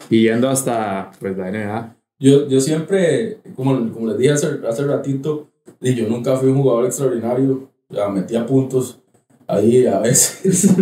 y 0.08 0.22
yendo 0.22 0.48
hasta 0.48 1.10
pues, 1.18 1.36
la 1.36 1.50
NBA? 1.50 1.96
Yo, 2.20 2.48
yo 2.48 2.60
siempre, 2.60 3.38
como, 3.54 3.92
como 3.92 4.08
les 4.08 4.18
dije 4.18 4.32
hace, 4.32 4.48
hace 4.68 4.84
ratito, 4.84 5.48
yo 5.80 6.08
nunca 6.08 6.36
fui 6.36 6.48
un 6.48 6.60
jugador 6.60 6.86
extraordinario, 6.86 7.70
ya 7.88 8.08
metía 8.08 8.46
puntos 8.46 9.00
ahí 9.46 9.86
a 9.86 9.98
veces, 9.98 10.74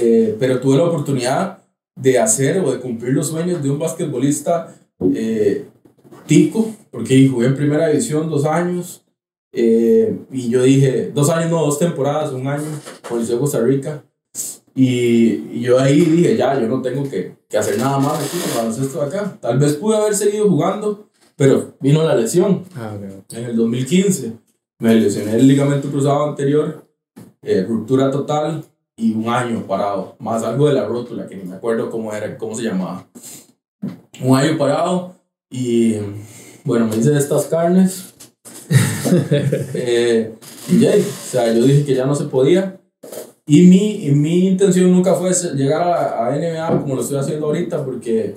Eh, 0.00 0.36
pero 0.38 0.60
tuve 0.60 0.76
la 0.76 0.84
oportunidad 0.84 1.58
de 1.96 2.18
hacer 2.18 2.60
o 2.60 2.70
de 2.70 2.78
cumplir 2.78 3.14
los 3.14 3.28
sueños 3.28 3.62
de 3.62 3.70
un 3.70 3.78
basquetbolista 3.78 4.74
eh, 5.14 5.64
tico, 6.26 6.70
porque 6.90 7.26
jugué 7.26 7.46
en 7.46 7.56
primera 7.56 7.88
división 7.88 8.28
dos 8.28 8.44
años, 8.44 9.02
eh, 9.52 10.18
y 10.30 10.48
yo 10.50 10.62
dije, 10.62 11.10
dos 11.14 11.30
años, 11.30 11.50
no, 11.50 11.64
dos 11.64 11.78
temporadas, 11.78 12.32
un 12.32 12.46
año, 12.46 12.64
con 13.08 13.20
el 13.20 13.26
de 13.26 13.38
Costa 13.38 13.60
Rica, 13.60 14.04
y, 14.74 15.56
y 15.58 15.60
yo 15.60 15.78
ahí 15.80 16.00
dije, 16.00 16.36
ya, 16.36 16.58
yo 16.60 16.68
no 16.68 16.80
tengo 16.82 17.08
que, 17.08 17.36
que 17.48 17.58
hacer 17.58 17.78
nada 17.78 17.98
más 17.98 18.14
aquí 18.22 18.36
en 18.36 18.50
el 18.50 18.56
baloncesto 18.56 19.00
de 19.00 19.06
acá. 19.06 19.38
Tal 19.40 19.58
vez 19.58 19.74
pude 19.74 19.96
haber 19.96 20.14
seguido 20.14 20.48
jugando, 20.48 21.08
pero 21.34 21.74
vino 21.80 22.02
la 22.04 22.14
lesión 22.14 22.64
Ah, 22.76 22.94
ok. 22.96 23.32
en 23.36 23.44
el 23.44 23.56
2015. 23.56 24.32
Me 24.78 24.94
lesioné 24.94 25.34
el 25.34 25.48
ligamento 25.48 25.90
cruzado 25.90 26.24
anterior, 26.28 26.86
eh, 27.42 27.64
ruptura 27.68 28.10
total 28.12 28.64
y 28.96 29.12
un 29.14 29.28
año 29.28 29.64
parado, 29.66 30.14
más 30.20 30.44
algo 30.44 30.68
de 30.68 30.74
la 30.74 30.84
rótula, 30.84 31.26
que 31.26 31.34
ni 31.34 31.42
me 31.44 31.56
acuerdo 31.56 31.90
cómo 31.90 32.12
era, 32.12 32.38
cómo 32.38 32.54
se 32.54 32.62
llamaba. 32.62 33.08
Un 34.22 34.36
año 34.36 34.56
parado 34.56 35.14
y 35.50 35.96
bueno, 36.64 36.86
me 36.86 36.96
hice 36.96 37.16
estas 37.16 37.46
carnes. 37.46 38.14
eh, 39.74 40.34
y 40.68 40.78
ya, 40.80 40.90
o 40.96 41.00
sea, 41.30 41.52
yo 41.52 41.62
dije 41.62 41.84
que 41.84 41.94
ya 41.94 42.06
no 42.06 42.14
se 42.14 42.24
podía. 42.24 42.80
Y 43.46 43.62
mi, 43.62 44.06
y 44.06 44.10
mi 44.10 44.46
intención 44.48 44.92
nunca 44.92 45.14
fue 45.14 45.32
llegar 45.54 45.82
a, 45.82 46.26
a 46.26 46.36
NBA 46.36 46.80
como 46.82 46.96
lo 46.96 47.00
estoy 47.00 47.18
haciendo 47.18 47.46
ahorita, 47.46 47.84
porque... 47.84 48.34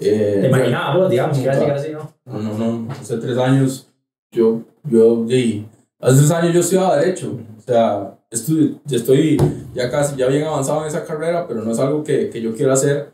eh, 0.00 0.38
Te 0.40 0.48
imaginabas 0.48 0.96
vos, 0.96 1.10
digamos, 1.10 1.36
que 1.38 1.44
ibas 1.44 1.56
a 1.56 1.60
llegar 1.60 1.76
así, 1.76 1.92
¿no? 1.92 2.12
no, 2.26 2.42
no, 2.42 2.58
no. 2.58 2.90
Hace 2.92 3.18
tres 3.18 3.38
años, 3.38 3.86
yo, 4.32 4.62
yo, 4.84 5.24
y 5.28 5.64
hace 6.00 6.16
tres 6.18 6.30
años 6.32 6.54
yo 6.54 6.60
estudiaba 6.60 6.96
Derecho. 6.98 7.38
O 7.56 7.60
sea, 7.60 8.18
estoy, 8.30 8.80
ya 8.84 8.96
estoy 8.96 9.36
ya 9.74 9.90
casi, 9.90 10.16
ya 10.16 10.26
bien 10.26 10.42
avanzado 10.44 10.80
en 10.82 10.88
esa 10.88 11.04
carrera, 11.04 11.46
pero 11.46 11.62
no 11.62 11.70
es 11.70 11.78
algo 11.78 12.02
que, 12.02 12.28
que 12.30 12.40
yo 12.40 12.54
quiero 12.54 12.72
hacer. 12.72 13.12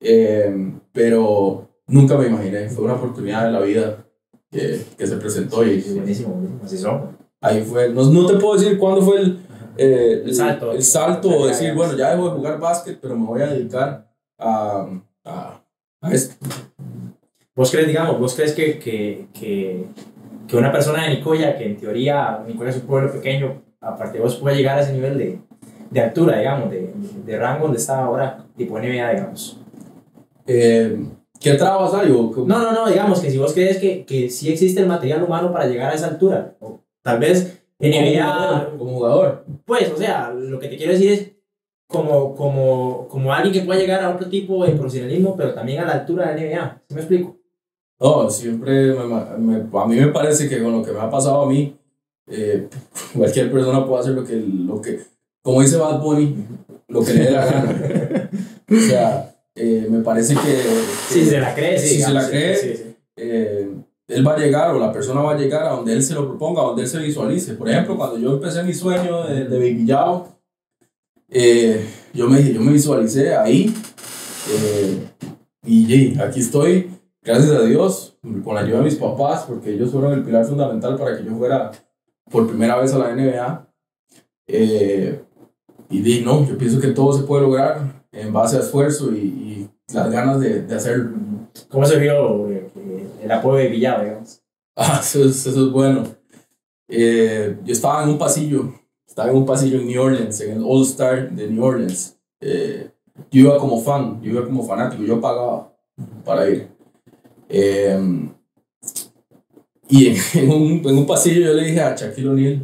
Eh, 0.00 0.72
pero 0.92 1.68
nunca 1.86 2.18
me 2.18 2.26
imaginé. 2.26 2.68
Fue 2.68 2.84
una 2.84 2.94
oportunidad 2.94 3.46
de 3.46 3.52
la 3.52 3.60
vida 3.60 4.04
que, 4.52 4.84
que 4.96 5.06
se 5.06 5.16
presentó 5.16 5.64
y 5.64 5.80
buenísimo, 5.80 6.34
buenísimo, 6.34 6.60
así 6.62 6.78
son. 6.78 7.16
ahí 7.40 7.62
fue. 7.62 7.88
No, 7.88 8.04
no 8.04 8.26
te 8.26 8.34
puedo 8.34 8.60
decir 8.60 8.78
cuándo 8.78 9.02
fue 9.02 9.20
el, 9.20 9.38
eh, 9.78 10.22
El 10.26 10.34
salto. 10.34 10.72
El 10.72 10.82
salto 10.82 11.28
o 11.30 11.46
decir, 11.46 11.68
Ya, 11.68 11.74
bueno, 11.74 11.96
ya 11.96 12.10
dejo 12.10 12.28
de 12.28 12.36
jugar 12.36 12.60
básquet, 12.60 12.98
pero 13.00 13.16
me 13.16 13.26
voy 13.26 13.40
a 13.40 13.46
dedicar 13.46 14.06
a, 14.38 14.86
a, 15.24 15.64
a 16.02 16.12
esto. 16.12 16.34
¿Vos 17.56 17.70
crees, 17.70 17.86
digamos, 17.88 18.18
vos 18.20 18.34
crees 18.34 18.52
que, 18.52 18.78
que, 18.78 19.28
que, 19.32 19.86
que 20.46 20.56
una 20.56 20.70
persona 20.70 21.04
de 21.04 21.16
Nicoya, 21.16 21.56
que 21.56 21.66
en 21.66 21.76
teoría 21.78 22.44
Nicoya 22.46 22.70
es 22.70 22.76
un 22.76 22.82
pueblo 22.82 23.12
pequeño, 23.12 23.62
aparte 23.80 24.18
de 24.18 24.24
vos 24.24 24.36
puede 24.36 24.56
llegar 24.56 24.78
a 24.78 24.82
ese 24.82 24.92
nivel 24.92 25.18
de, 25.18 25.38
de 25.90 26.00
altura, 26.00 26.38
digamos, 26.38 26.70
de, 26.70 26.92
de 27.24 27.38
rango 27.38 27.64
donde 27.64 27.78
está 27.78 28.04
ahora, 28.04 28.44
tipo 28.56 28.78
NBA, 28.78 29.10
digamos? 29.14 29.58
Eh, 30.46 30.98
¿Qué 31.42 31.54
trabas 31.54 31.92
hay? 31.94 32.10
o 32.10 32.30
cómo? 32.30 32.46
No, 32.46 32.58
no, 32.58 32.72
no, 32.72 32.88
digamos 32.88 33.20
que 33.20 33.30
si 33.30 33.38
vos 33.38 33.52
crees 33.52 33.78
que, 33.78 34.04
que 34.04 34.30
sí 34.30 34.50
existe 34.50 34.80
el 34.80 34.86
material 34.86 35.22
humano 35.22 35.52
para 35.52 35.66
llegar 35.66 35.92
a 35.92 35.94
esa 35.94 36.08
altura, 36.08 36.54
o 36.60 36.80
tal 37.02 37.18
vez 37.18 37.58
como 37.78 37.90
NBA, 37.90 38.24
jugador, 38.24 38.78
como 38.78 38.90
jugador. 38.92 39.44
pues, 39.64 39.90
o 39.92 39.96
sea, 39.96 40.30
lo 40.32 40.58
que 40.60 40.68
te 40.68 40.76
quiero 40.76 40.92
decir 40.92 41.10
es 41.12 41.32
como, 41.88 42.34
como, 42.36 43.06
como 43.08 43.32
alguien 43.32 43.52
que 43.52 43.62
pueda 43.62 43.80
llegar 43.80 44.02
a 44.02 44.10
otro 44.10 44.28
tipo 44.28 44.64
de 44.64 44.72
profesionalismo, 44.72 45.36
pero 45.36 45.52
también 45.52 45.80
a 45.80 45.86
la 45.86 45.92
altura 45.94 46.32
de 46.32 46.48
NBA, 46.54 46.82
¿sí 46.88 46.94
me 46.94 47.00
explico? 47.00 47.36
No, 48.00 48.30
siempre 48.30 48.94
me- 48.94 49.38
me- 49.38 49.78
a 49.80 49.86
mí 49.86 49.96
me 49.96 50.08
parece 50.08 50.48
que 50.48 50.62
con 50.62 50.72
lo 50.72 50.82
que 50.84 50.92
me 50.92 51.00
ha 51.00 51.10
pasado 51.10 51.42
a 51.42 51.46
mí, 51.48 51.76
eh, 52.28 52.68
cualquier 53.16 53.50
persona 53.52 53.84
puede 53.86 54.00
hacer 54.00 54.12
lo 54.14 54.24
que, 54.24 54.36
lo 54.36 54.80
que, 54.80 55.00
como 55.42 55.60
dice 55.60 55.76
Bad 55.76 56.00
Bunny, 56.00 56.36
lo 56.88 57.04
que 57.04 57.14
le 57.14 57.24
dé 57.24 57.30
la 57.32 57.44
gana. 57.46 58.30
o 58.70 58.74
sea, 58.76 59.31
eh, 59.54 59.86
me 59.90 60.00
parece 60.00 60.34
que... 60.34 60.62
Sí, 61.08 61.24
se 61.26 61.40
la 61.40 61.54
cree, 61.54 61.78
sí. 61.78 61.88
Si 61.88 61.90
se 61.90 61.96
digamos, 61.96 62.22
la 62.22 62.28
cree, 62.28 62.56
sí, 62.56 62.74
sí. 62.74 62.96
eh, 63.16 63.70
él 64.08 64.26
va 64.26 64.34
a 64.34 64.38
llegar 64.38 64.74
o 64.74 64.78
la 64.78 64.92
persona 64.92 65.20
va 65.20 65.32
a 65.32 65.38
llegar 65.38 65.64
a 65.64 65.70
donde 65.70 65.92
él 65.92 66.02
se 66.02 66.14
lo 66.14 66.26
proponga, 66.28 66.62
a 66.62 66.66
donde 66.66 66.82
él 66.82 66.88
se 66.88 66.98
visualice. 66.98 67.54
Por 67.54 67.68
ejemplo, 67.68 67.96
cuando 67.96 68.18
yo 68.18 68.32
empecé 68.32 68.62
mi 68.62 68.74
sueño 68.74 69.24
de, 69.24 69.44
de 69.46 69.58
Baby 69.58 69.86
Yao, 69.86 70.28
eh, 71.28 71.86
yo, 72.12 72.28
me, 72.28 72.52
yo 72.52 72.60
me 72.60 72.72
visualicé 72.72 73.34
ahí 73.34 73.74
eh, 74.50 74.98
y 75.64 76.18
aquí 76.20 76.40
estoy, 76.40 76.90
gracias 77.22 77.52
a 77.52 77.64
Dios, 77.64 78.18
con 78.44 78.54
la 78.54 78.62
ayuda 78.62 78.78
de 78.78 78.84
mis 78.84 78.96
papás, 78.96 79.44
porque 79.48 79.72
ellos 79.72 79.90
fueron 79.90 80.12
el 80.12 80.24
pilar 80.24 80.44
fundamental 80.44 80.96
para 80.98 81.16
que 81.16 81.24
yo 81.24 81.34
fuera 81.36 81.70
por 82.30 82.46
primera 82.48 82.76
vez 82.78 82.92
a 82.92 82.98
la 82.98 83.14
NBA. 83.14 83.68
Eh, 84.48 85.22
y 85.88 86.00
di, 86.00 86.20
no, 86.20 86.46
yo 86.46 86.58
pienso 86.58 86.80
que 86.80 86.88
todo 86.88 87.12
se 87.12 87.22
puede 87.22 87.42
lograr 87.42 88.01
en 88.12 88.32
base 88.32 88.56
a 88.56 88.60
esfuerzo 88.60 89.12
y, 89.12 89.18
y 89.18 89.70
las 89.94 90.10
ganas 90.10 90.40
de, 90.40 90.62
de 90.62 90.74
hacerlo. 90.74 91.10
¿Cómo 91.68 91.84
se 91.86 91.98
vio 91.98 92.48
eh, 92.50 92.68
el 93.22 93.30
apoyo 93.30 93.58
de 93.58 93.68
Villado, 93.68 94.04
digamos? 94.04 94.38
Ah, 94.74 95.00
eso 95.02 95.22
es, 95.22 95.46
eso 95.46 95.66
es 95.66 95.70
bueno. 95.70 96.02
Eh, 96.88 97.58
yo 97.62 97.72
estaba 97.74 98.02
en 98.02 98.08
un 98.08 98.18
pasillo, 98.18 98.72
estaba 99.06 99.28
en 99.28 99.36
un 99.36 99.44
pasillo 99.44 99.78
en 99.78 99.86
New 99.86 100.00
Orleans, 100.02 100.40
en 100.40 100.52
el 100.52 100.64
All 100.64 100.82
Star 100.82 101.30
de 101.30 101.46
New 101.50 101.62
Orleans. 101.62 102.18
Eh, 102.40 102.90
yo 103.30 103.40
iba 103.42 103.58
como 103.58 103.82
fan, 103.82 104.22
yo 104.22 104.30
iba 104.30 104.44
como 104.46 104.66
fanático, 104.66 105.02
yo 105.02 105.20
pagaba 105.20 105.76
para 106.24 106.48
ir. 106.48 106.68
Eh, 107.50 108.30
y 109.88 110.06
en, 110.06 110.16
en 110.34 110.50
un, 110.50 110.88
en 110.88 110.98
un 110.98 111.06
pasillo 111.06 111.48
yo 111.48 111.52
le 111.52 111.64
dije 111.64 111.80
a 111.82 111.94
Shaquille 111.94 112.28
O'Neal, 112.28 112.62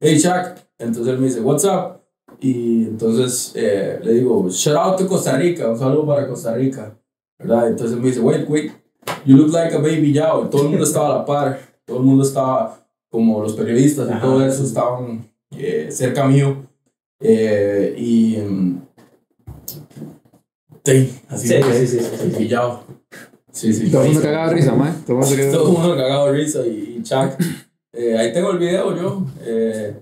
hey 0.00 0.16
Shaq, 0.16 0.64
entonces 0.78 1.12
él 1.12 1.18
me 1.18 1.26
dice, 1.26 1.40
what's 1.40 1.64
up? 1.64 2.01
Y 2.42 2.86
entonces 2.86 3.52
eh, 3.54 4.00
le 4.02 4.14
digo, 4.14 4.48
shout 4.50 4.76
out 4.76 4.98
to 4.98 5.06
Costa 5.06 5.36
Rica, 5.36 5.68
un 5.70 5.78
saludo 5.78 6.06
para 6.06 6.26
Costa 6.26 6.52
Rica, 6.52 6.92
¿verdad? 7.38 7.68
Entonces 7.68 7.96
me 7.96 8.08
dice, 8.08 8.18
wait, 8.18 8.48
wait, 8.48 8.72
you 9.24 9.36
look 9.36 9.52
like 9.52 9.72
a 9.72 9.78
baby 9.78 10.12
Yao. 10.12 10.46
Y 10.46 10.50
todo 10.50 10.62
el 10.62 10.68
mundo 10.70 10.84
estaba 10.84 11.14
a 11.14 11.18
la 11.18 11.24
par, 11.24 11.60
todo 11.84 11.98
el 11.98 12.02
mundo 12.02 12.24
estaba, 12.24 12.84
como 13.08 13.40
los 13.42 13.52
periodistas 13.52 14.08
y 14.08 14.12
Ajá. 14.12 14.20
todo 14.22 14.44
eso, 14.44 14.64
estaban 14.64 15.30
eh, 15.56 15.88
cerca 15.92 16.26
mío. 16.26 16.66
Eh, 17.20 17.94
y. 17.96 18.36
mm, 18.38 18.82
sí, 20.84 21.20
así 21.28 21.46
Sí, 21.48 21.54
sí, 21.62 21.86
sí, 21.86 21.86
sí, 21.86 22.00
sí. 22.00 22.30
Baby 22.32 22.48
Yao. 22.48 22.82
Sí, 23.52 23.72
sí. 23.72 23.88
Todo 23.88 24.02
el 24.02 24.08
mundo 24.08 24.20
sí. 24.20 24.26
cagaba 24.26 24.48
de 24.48 24.54
risa, 24.54 24.74
mae. 24.74 24.92
Todo 25.06 25.20
el 25.20 25.72
mundo 25.72 25.96
cagado 25.96 26.26
de 26.26 26.32
risa 26.32 26.66
y, 26.66 26.96
y 26.98 27.02
Chuck. 27.04 27.38
Eh, 27.92 28.18
ahí 28.18 28.32
tengo 28.32 28.50
el 28.50 28.58
video 28.58 28.96
yo. 28.96 29.26
Eh, 29.42 29.94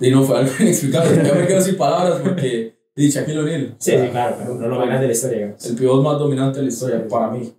y 0.00 0.10
no 0.10 0.22
fue 0.22 0.38
algo 0.38 0.52
inexplicable. 0.60 1.22
Ya 1.24 1.34
me 1.34 1.46
quedo 1.46 1.60
sin 1.60 1.76
palabras 1.76 2.20
porque. 2.22 2.76
Y 2.98 3.10
Shaquille 3.10 3.38
O'Neal. 3.38 3.74
Sí, 3.78 3.90
sí, 3.90 4.08
claro, 4.10 4.36
pero 4.38 4.54
no 4.54 4.68
lo 4.68 4.76
más 4.76 4.86
grande 4.86 5.02
de 5.02 5.08
la 5.08 5.12
historia, 5.12 5.36
digamos. 5.36 5.66
El 5.66 5.76
pivot 5.76 6.02
más 6.02 6.18
dominante 6.18 6.58
de 6.58 6.64
la 6.64 6.70
historia 6.70 7.06
para 7.06 7.30
mí. 7.30 7.52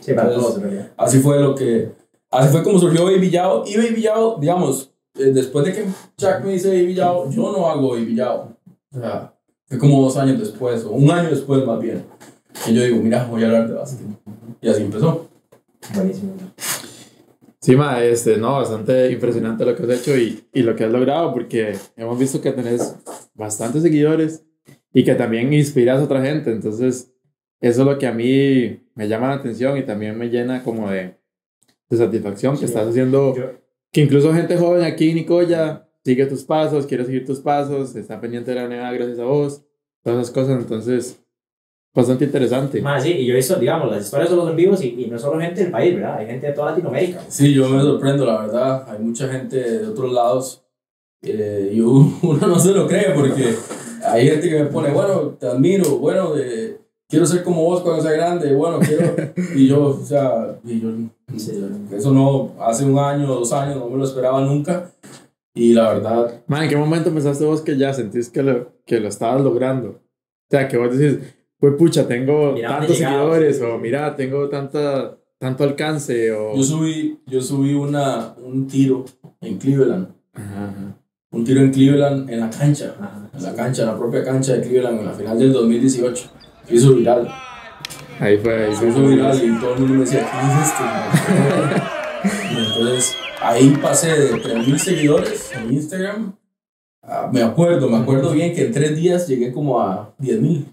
Sí, 0.00 0.12
para 0.12 0.28
Entonces, 0.28 0.42
todos, 0.42 0.56
en 0.56 0.62
realidad. 0.62 0.92
Así 0.96 1.18
fue 1.18 1.40
lo 1.40 1.54
que. 1.54 1.90
Así 2.30 2.48
fue 2.52 2.62
como 2.62 2.78
surgió 2.78 3.04
Baby 3.04 3.30
Yao. 3.30 3.64
Y 3.66 3.76
Baby 3.76 4.02
Yao, 4.02 4.38
digamos, 4.38 4.92
eh, 5.18 5.32
después 5.32 5.64
de 5.64 5.72
que 5.72 5.84
Chuck 6.16 6.44
me 6.44 6.52
dice 6.52 6.68
Baby 6.68 6.94
Yao, 6.94 7.28
yo 7.28 7.50
no 7.50 7.68
hago 7.68 7.90
Baby 7.90 8.14
Yao. 8.14 8.56
O 8.94 9.00
sea, 9.00 9.32
fue 9.68 9.78
como 9.78 10.02
dos 10.02 10.16
años 10.16 10.38
después, 10.38 10.84
o 10.84 10.90
un 10.90 11.10
año 11.10 11.28
después 11.28 11.64
más 11.66 11.80
bien. 11.80 12.04
Que 12.64 12.72
yo 12.72 12.82
digo, 12.82 12.98
mira, 12.98 13.26
voy 13.28 13.42
a 13.42 13.46
hablar 13.46 13.68
de 13.68 13.74
básquet. 13.74 14.06
Y 14.60 14.68
así 14.68 14.82
empezó. 14.82 15.28
Buenísimo. 15.94 16.34
Sí, 17.66 17.74
ma, 17.74 18.00
este, 18.04 18.36
no, 18.36 18.52
bastante 18.52 19.10
impresionante 19.10 19.64
lo 19.64 19.74
que 19.74 19.82
has 19.82 20.00
hecho 20.00 20.16
y, 20.16 20.44
y 20.52 20.62
lo 20.62 20.76
que 20.76 20.84
has 20.84 20.92
logrado, 20.92 21.32
porque 21.32 21.74
hemos 21.96 22.16
visto 22.16 22.40
que 22.40 22.52
tenés 22.52 22.94
bastantes 23.34 23.82
seguidores 23.82 24.44
y 24.94 25.02
que 25.02 25.16
también 25.16 25.52
inspiras 25.52 25.98
a 26.00 26.04
otra 26.04 26.22
gente. 26.24 26.52
Entonces, 26.52 27.12
eso 27.60 27.80
es 27.80 27.86
lo 27.86 27.98
que 27.98 28.06
a 28.06 28.12
mí 28.12 28.84
me 28.94 29.08
llama 29.08 29.26
la 29.28 29.34
atención 29.34 29.76
y 29.78 29.82
también 29.82 30.16
me 30.16 30.28
llena 30.28 30.62
como 30.62 30.88
de, 30.90 31.16
de 31.90 31.96
satisfacción 31.96 32.52
que 32.54 32.60
Sí. 32.60 32.64
estás 32.66 32.86
haciendo, 32.86 33.34
Yo- 33.34 33.50
que 33.90 34.00
incluso 34.02 34.32
gente 34.32 34.56
joven 34.56 34.84
aquí 34.84 35.10
en 35.10 35.16
Nicoya 35.16 35.88
sigue 36.04 36.26
tus 36.26 36.44
pasos, 36.44 36.86
quiere 36.86 37.04
seguir 37.04 37.26
tus 37.26 37.40
pasos, 37.40 37.96
está 37.96 38.20
pendiente 38.20 38.52
de 38.52 38.56
la 38.60 38.64
NBA 38.68 38.92
gracias 38.92 39.18
a 39.18 39.24
vos, 39.24 39.64
todas 40.04 40.20
esas 40.22 40.32
cosas. 40.32 40.60
Entonces, 40.60 41.20
bastante 41.96 42.26
interesante. 42.26 42.80
Más, 42.82 43.02
sí, 43.02 43.10
y 43.10 43.26
yo 43.26 43.32
he 43.32 43.36
visto, 43.36 43.56
digamos, 43.56 43.90
las 43.90 44.04
historias 44.04 44.30
de 44.30 44.36
los 44.36 44.50
en 44.50 44.56
vivos 44.56 44.84
y, 44.84 44.88
y 44.88 45.06
no 45.06 45.18
solo 45.18 45.40
gente 45.40 45.62
del 45.62 45.72
país, 45.72 45.94
¿verdad? 45.94 46.18
Hay 46.18 46.26
gente 46.26 46.46
de 46.46 46.52
toda 46.52 46.70
Latinoamérica. 46.70 47.22
Sí, 47.26 47.54
yo 47.54 47.68
me 47.70 47.80
sorprendo, 47.80 48.26
la 48.26 48.42
verdad. 48.42 48.86
Hay 48.88 48.98
mucha 48.98 49.26
gente 49.28 49.56
de 49.56 49.86
otros 49.88 50.12
lados 50.12 50.62
eh, 51.22 51.72
y 51.74 51.80
uno 51.80 52.12
no 52.46 52.58
se 52.58 52.72
lo 52.72 52.86
cree 52.86 53.12
porque 53.14 53.56
hay 54.04 54.28
gente 54.28 54.48
que 54.48 54.62
me 54.62 54.66
pone, 54.66 54.90
bueno, 54.90 55.36
te 55.40 55.46
admiro, 55.46 55.96
bueno, 55.96 56.36
eh, 56.36 56.78
quiero 57.08 57.24
ser 57.24 57.42
como 57.42 57.62
vos 57.64 57.80
cuando 57.80 58.02
sea 58.02 58.12
grande, 58.12 58.54
bueno, 58.54 58.78
quiero. 58.78 59.14
Y 59.54 59.66
yo, 59.66 59.86
o 59.86 60.04
sea, 60.04 60.58
y 60.64 60.80
yo, 60.80 60.90
eso 61.92 62.12
no, 62.12 62.52
hace 62.60 62.84
un 62.84 62.98
año, 62.98 63.26
dos 63.26 63.52
años, 63.54 63.76
no 63.76 63.88
me 63.88 63.96
lo 63.96 64.04
esperaba 64.04 64.42
nunca. 64.42 64.92
Y 65.54 65.72
la 65.72 65.94
verdad, 65.94 66.42
Man, 66.46 66.64
¿en 66.64 66.68
qué 66.68 66.76
momento 66.76 67.10
pensaste 67.10 67.46
vos 67.46 67.62
que 67.62 67.78
ya 67.78 67.94
sentís 67.94 68.28
que 68.28 68.42
lo, 68.42 68.72
que 68.84 69.00
lo 69.00 69.08
estabas 69.08 69.40
logrando? 69.40 69.88
O 69.88 70.50
sea, 70.50 70.68
que 70.68 70.76
vos 70.76 70.96
decís, 70.96 71.18
pues 71.58 71.74
pucha, 71.74 72.06
tengo 72.06 72.54
tantos 72.60 72.98
seguidores, 72.98 73.58
sí, 73.58 73.62
o 73.64 73.78
mira, 73.78 74.14
tengo 74.14 74.48
tanta, 74.48 75.16
tanto 75.38 75.64
alcance, 75.64 76.32
o... 76.32 76.54
yo 76.56 76.62
subí, 76.62 77.18
yo 77.26 77.40
subí 77.40 77.74
una, 77.74 78.34
un 78.42 78.66
tiro 78.66 79.04
en 79.40 79.58
Cleveland. 79.58 80.08
Ajá, 80.34 80.64
ajá. 80.68 80.98
Un 81.30 81.44
tiro 81.44 81.60
en 81.60 81.70
Cleveland 81.72 82.30
en 82.30 82.40
la 82.40 82.50
cancha. 82.50 82.94
Ajá. 82.98 83.30
En 83.34 83.42
la 83.42 83.54
cancha, 83.54 83.82
en 83.82 83.88
la 83.88 83.98
propia 83.98 84.22
cancha 84.24 84.54
de 84.54 84.62
Cleveland, 84.62 85.00
en 85.00 85.06
la 85.06 85.12
final 85.12 85.38
del 85.38 85.52
2018. 85.52 86.30
Se 86.66 86.74
hizo 86.74 86.94
viral. 86.94 87.28
Ahí 88.20 88.38
fue, 88.38 88.64
ahí 88.66 88.72
Se 88.74 88.78
fue. 88.78 88.88
hizo 88.88 89.02
viral 89.06 89.36
y 89.44 89.60
todo 89.60 89.74
el 89.74 89.80
mundo 89.80 89.94
me 89.94 90.00
decía, 90.00 90.20
¿qué 90.20 90.38
es 90.46 90.68
esto? 90.68 92.54
Y 92.54 92.56
entonces 92.66 93.16
ahí 93.42 93.76
pasé 93.82 94.18
de 94.18 94.32
3.000 94.34 94.78
seguidores 94.78 95.52
en 95.52 95.72
Instagram. 95.72 96.36
A- 97.06 97.30
me 97.32 97.42
acuerdo, 97.42 97.88
me 97.88 97.96
acuerdo 97.98 98.32
bien 98.32 98.54
que 98.54 98.66
en 98.66 98.72
tres 98.72 98.96
días 98.96 99.26
llegué 99.28 99.52
como 99.52 99.80
a 99.80 100.14
10.000. 100.20 100.64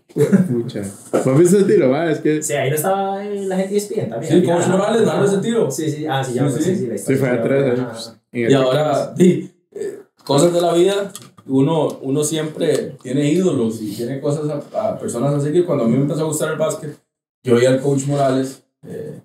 Pucha. 0.48 0.82
¿Vos 1.25 1.38
viste 1.40 1.58
el 1.58 1.68
tiro, 1.68 1.90
man? 1.90 2.10
Es 2.10 2.20
que... 2.20 2.42
Sí, 2.42 2.54
ahí 2.54 2.70
no 2.70 2.75
estaba 2.75 3.25
eh, 3.25 3.46
la 3.46 3.56
gente 3.58 3.72
de 3.74 3.78
ESPN 3.78 4.10
también. 4.10 4.32
Sí, 4.32 4.40
Al 4.40 4.44
Coach 4.56 4.63
final. 4.63 4.78
Morales 4.80 5.06
dando 5.06 5.25
ese 5.25 5.38
tiro. 5.38 5.72
Sí, 5.72 5.90
sí, 5.90 6.06
ah, 6.08 6.24
sí, 6.24 6.34
ya, 6.34 6.50
Sí, 6.50 6.58
sí, 6.62 6.63
sí, 6.63 6.75
sí. 6.78 6.88
la 6.88 6.98
Sí, 6.98 7.16
fue 7.16 7.30
a 7.30 7.42
tres 7.42 7.80
Ajá. 7.80 7.90
años. 7.90 8.18
En 8.32 8.46
el 8.46 8.52
Y 8.52 8.54
ahora, 8.54 9.13
sí, 9.18 9.52
eh, 9.72 10.00
cosas 10.24 10.54
de 10.54 10.62
la 10.62 10.74
vida, 10.74 11.12
uno, 11.48 12.00
uno 12.02 12.24
siempre 12.24 12.96
tiene 13.04 13.30
ídolos 13.32 13.82
y 13.82 13.96
tiene 13.96 14.20
cosas 14.22 14.50
a, 14.74 14.90
a 14.90 14.98
personas 14.98 15.34
a 15.34 15.40
seguir. 15.42 15.66
Cuando 15.66 15.84
a 15.84 15.88
mí 15.88 15.96
me 15.96 16.02
empezó 16.04 16.22
a 16.22 16.25
gustar 16.25 16.52
el 16.52 16.58
básquet, 16.58 16.98
yo 17.44 17.56
vi 17.56 17.66
al 17.66 17.82
coach 17.82 18.06
Morales 18.08 18.63
eh, 18.88 19.20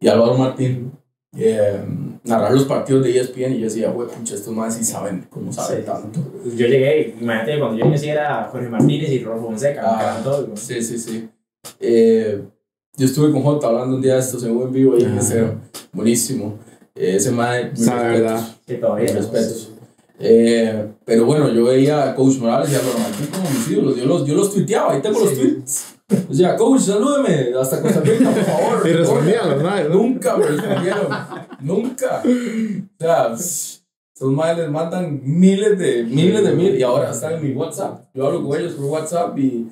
y 0.00 0.08
Álvaro 0.08 0.36
Martín 0.36 0.92
eh, 1.38 1.80
narrar 2.24 2.52
los 2.52 2.64
partidos 2.64 3.04
de 3.04 3.18
ESPN 3.18 3.52
y 3.54 3.58
yo 3.60 3.64
decía, 3.66 3.90
güey, 3.90 4.08
pucha, 4.08 4.34
estos 4.34 4.52
más 4.54 4.74
sí 4.74 4.84
saben 4.84 5.26
cómo 5.30 5.52
saben 5.52 5.80
Sí. 5.80 5.84
tanto. 5.86 6.20
Yo 6.44 6.66
llegué, 6.66 7.14
imagínate, 7.20 7.58
cuando 7.58 7.76
yo 7.78 7.84
conocí 7.84 8.08
era 8.08 8.48
Jorge 8.50 8.68
Martínez 8.68 9.10
y 9.10 9.18
Rolfo 9.22 9.46
Fonseca, 9.46 9.82
Ah, 9.84 10.20
todos. 10.24 10.58
Sí, 10.58 10.82
sí, 10.82 10.98
sí. 10.98 11.28
Eh, 11.80 12.42
yo 12.96 13.06
estuve 13.06 13.30
con 13.32 13.42
Jota 13.42 13.66
hablando 13.68 13.96
un 13.96 14.02
día 14.02 14.14
de 14.14 14.20
estos 14.20 14.42
en 14.44 14.56
un 14.56 14.62
en 14.64 14.72
vivo 14.72 14.96
y 14.98 15.02
en. 15.04 15.14
Instagram. 15.14 15.60
Buenísimo. 15.92 16.58
Eh, 16.94 17.16
ese 17.16 17.30
mae, 17.30 17.70
mis 17.70 17.80
respetos. 17.86 18.02
¿verdad? 18.12 18.40
Sí, 18.66 18.74
todavía. 18.76 19.12
Respetos. 19.12 19.70
Eh, 20.18 20.86
pero 21.04 21.26
bueno, 21.26 21.50
yo 21.52 21.64
veía 21.64 22.10
a 22.10 22.14
Coach 22.14 22.38
Morales 22.38 22.70
y 22.72 22.74
a 22.74 22.78
Martín 22.98 23.26
como 23.26 23.50
mis 23.50 23.70
ídolos. 23.70 23.96
Yo 23.96 24.06
los, 24.06 24.26
yo 24.26 24.34
los 24.34 24.50
tuiteaba, 24.54 24.94
ahí 24.94 25.02
tengo 25.02 25.20
los 25.20 25.28
Sí. 25.30 25.36
tweets. 25.36 25.95
O 26.30 26.34
sea, 26.34 26.56
Coach, 26.56 26.80
salúdeme 26.82 27.52
hasta 27.58 27.80
Costa 27.82 28.00
Rica, 28.00 28.30
por 28.30 28.42
favor. 28.44 28.88
Y 28.88 28.92
respondían 28.92 29.50
los 29.50 29.62
madres. 29.62 29.88
Nunca 29.90 30.36
me 30.36 30.46
respondieron. 30.46 31.06
Nunca. 31.60 32.22
O 32.24 32.98
sea, 32.98 33.32
esos 33.34 34.32
madres 34.32 34.58
les 34.58 34.70
mandan 34.70 35.20
miles 35.24 35.78
de 35.78 36.04
miles 36.04 36.42
de 36.44 36.52
mil 36.52 36.74
y 36.78 36.82
ahora 36.82 37.10
están 37.10 37.34
en 37.34 37.42
mi 37.48 37.52
WhatsApp. 37.54 38.04
Yo 38.14 38.26
hablo 38.26 38.46
con 38.46 38.58
ellos 38.58 38.74
por 38.74 38.86
WhatsApp 38.86 39.38
y, 39.38 39.68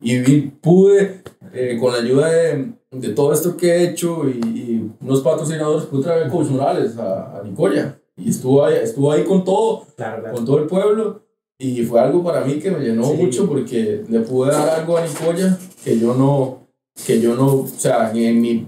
y 0.00 0.18
vi- 0.18 0.52
pude, 0.60 1.22
eh, 1.52 1.76
con 1.80 1.92
la 1.92 1.98
ayuda 1.98 2.30
de, 2.30 2.72
de 2.90 3.08
todo 3.10 3.32
esto 3.32 3.56
que 3.56 3.70
he 3.72 3.84
hecho 3.90 4.28
y, 4.28 4.38
y 4.46 4.90
unos 5.00 5.20
patrocinadores, 5.22 5.86
pude 5.86 6.02
traer 6.04 6.24
a 6.26 6.28
Coach 6.30 6.48
Morales 6.48 6.96
a, 6.98 7.38
a 7.38 7.42
Nicoya. 7.42 7.98
Y 8.16 8.30
estuvo 8.30 8.64
ahí, 8.64 8.74
estuvo 8.82 9.10
ahí 9.12 9.24
con 9.24 9.44
todo, 9.44 9.86
Claro, 9.96 10.20
claro. 10.20 10.36
con 10.36 10.44
todo 10.44 10.58
el 10.58 10.66
pueblo. 10.66 11.22
Y 11.58 11.82
fue 11.84 12.00
algo 12.00 12.22
para 12.24 12.42
mí 12.42 12.58
que 12.58 12.70
me 12.70 12.78
llenó 12.80 13.04
Sí. 13.04 13.16
mucho 13.16 13.46
porque 13.46 14.02
le 14.08 14.20
pude 14.20 14.50
dar 14.50 14.66
algo 14.80 14.96
a 14.96 15.02
Nicoya 15.06 15.58
que 15.84 15.98
yo 15.98 16.14
no, 16.14 16.66
que 17.06 17.20
yo 17.20 17.34
no, 17.34 17.54
o 17.62 17.66
sea, 17.66 18.10
ni 18.12 18.26
en 18.26 18.40
mi, 18.40 18.66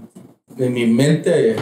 en 0.57 0.73
mi 0.73 0.85
mente. 0.87 1.55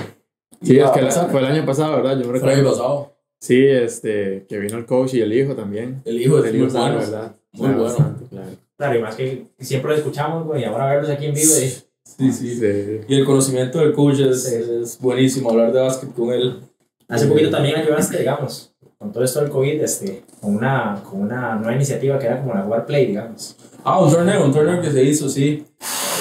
Sí, 0.62 0.78
es 0.78 0.90
que 0.92 1.02
la- 1.02 1.12
fue 1.12 1.40
el 1.40 1.46
año 1.48 1.66
pasado, 1.66 1.96
¿verdad? 1.98 2.20
Yo 2.20 2.32
me 2.32 2.40
Fue 2.40 2.50
el 2.52 2.60
año 2.60 2.64
recuerdo. 2.64 2.72
pasado. 2.72 3.12
Sí, 3.40 3.66
este, 3.66 4.46
que 4.48 4.60
vino 4.60 4.78
el 4.78 4.86
coach 4.86 5.16
y 5.16 5.22
el 5.22 5.34
hijo 5.34 5.56
también. 5.56 6.02
El 6.06 6.22
hijo 6.22 6.38
es 6.40 6.46
El 6.46 6.54
muy 6.58 6.62
hijo 6.68 6.70
sabe, 6.70 6.96
bueno. 6.98 7.12
¿verdad? 7.12 7.36
Muy 7.54 7.62
Sabe 7.62 7.74
bueno. 7.74 7.84
bastante, 7.84 8.26
claro. 8.30 8.48
Claro, 8.78 8.96
y 8.98 9.02
más 9.02 9.16
que 9.16 9.46
siempre 9.60 9.92
lo 9.92 9.98
escuchamos, 9.98 10.46
güey, 10.46 10.62
y 10.62 10.64
ahora 10.66 10.88
verlos 10.88 11.10
aquí 11.10 11.26
en 11.26 11.34
vivo 11.34 11.54
es. 11.56 11.88
Sí, 12.04 12.32
sí. 12.32 12.56
Sí. 12.56 13.00
Y 13.08 13.16
el 13.16 13.26
conocimiento 13.26 13.80
del 13.80 13.94
coach 13.94 14.20
es, 14.20 14.44
Sí. 14.44 14.56
es 14.82 15.00
buenísimo. 15.00 15.50
Hablar 15.50 15.72
de 15.74 15.80
básquet 15.82 16.14
con 16.14 16.32
él 16.32 16.60
Hace 17.08 17.28
poquito 17.28 17.50
también 17.50 17.76
ayudaste, 17.76 18.20
digamos, 18.20 18.71
con 19.02 19.12
todo 19.12 19.24
esto 19.24 19.42
del 19.42 19.50
COVID, 19.50 19.82
este, 19.82 20.22
con, 20.40 20.56
una, 20.58 21.02
con 21.10 21.22
una 21.22 21.56
nueva 21.56 21.74
iniciativa 21.74 22.20
que 22.20 22.28
era 22.28 22.40
como 22.40 22.54
la 22.54 22.64
War 22.66 22.86
Play, 22.86 23.08
digamos. 23.08 23.58
Ah, 23.84 24.00
un 24.00 24.12
torneo, 24.12 24.46
un 24.46 24.54
torneo 24.54 24.80
que 24.80 24.92
se 24.92 25.04
hizo, 25.04 25.28
sí. 25.28 25.66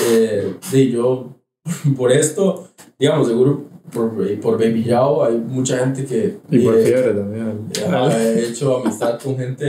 Eh, 0.08 0.54
sí, 0.62 0.90
yo, 0.90 1.28
por 1.96 2.10
esto, 2.10 2.68
digamos, 2.98 3.28
seguro 3.28 3.64
por, 3.92 4.12
por 4.40 4.58
Baby 4.58 4.84
Yao 4.84 5.24
hay 5.24 5.36
mucha 5.36 5.76
gente 5.78 6.06
que 6.06 6.38
Y 6.50 6.60
por 6.60 6.78
eh, 6.78 6.84
fiebre 6.84 7.12
también. 7.12 7.68
he 8.16 8.46
hecho 8.48 8.78
amistad 8.78 9.20
con 9.20 9.36
gente 9.36 9.64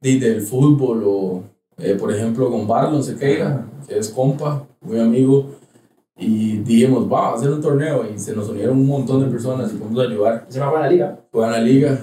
de- 0.00 0.18
del 0.18 0.40
fútbol 0.40 1.04
o, 1.06 1.42
eh, 1.78 1.94
por 1.94 2.12
ejemplo, 2.12 2.50
con 2.50 2.66
Barlon 2.66 3.04
Sequeira, 3.04 3.64
que 3.86 3.96
es 3.96 4.08
compa, 4.08 4.66
muy 4.80 4.98
amigo. 4.98 5.50
Y 6.16 6.58
dijimos, 6.58 7.10
va 7.12 7.28
a 7.30 7.34
hacer 7.34 7.50
un 7.50 7.60
torneo 7.60 8.06
y 8.12 8.18
se 8.18 8.34
nos 8.34 8.48
unieron 8.48 8.78
un 8.78 8.86
montón 8.86 9.20
de 9.24 9.26
personas 9.30 9.72
y 9.72 9.76
podemos 9.76 10.04
ayudar. 10.06 10.46
Se 10.48 10.58
me 10.60 10.66
fue 10.66 10.78
a 10.78 10.80
la 10.82 10.90
liga. 10.90 11.18
juegan 11.30 11.52
la 11.52 11.60
liga. 11.60 11.98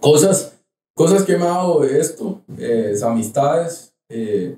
Cosas, 0.00 0.58
cosas 0.94 1.22
que 1.24 1.36
me 1.36 1.44
ha 1.44 1.48
dado 1.48 1.84
esto, 1.84 2.42
eh, 2.58 2.90
es 2.92 3.02
amistades, 3.02 3.92
eh, 4.08 4.56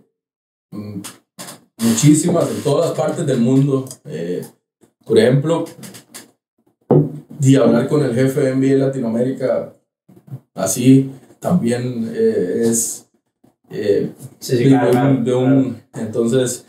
mm, 0.70 1.00
muchísimas 1.78 2.50
en 2.50 2.62
todas 2.62 2.90
las 2.90 2.99
partes 2.99 3.26
del 3.26 3.38
mundo. 3.40 3.84
eh, 4.04 4.44
por 5.04 5.18
ejemplo, 5.18 5.64
y 7.40 7.56
hablar 7.56 7.88
con 7.88 8.04
el 8.04 8.14
jefe 8.14 8.40
de 8.40 8.54
NBA 8.54 8.87
Latinoamérica, 8.87 9.75
así 10.54 11.11
también 11.40 12.08
eh, 12.14 12.62
es 12.66 13.08
eh, 13.70 14.11
Sí, 14.38 14.58
sí, 14.58 14.64
de, 14.64 14.68
claro, 14.70 14.87
un- 14.87 14.92
claro, 14.92 15.25
de 15.25 15.34
un- 15.34 15.82
entonces 15.94 16.64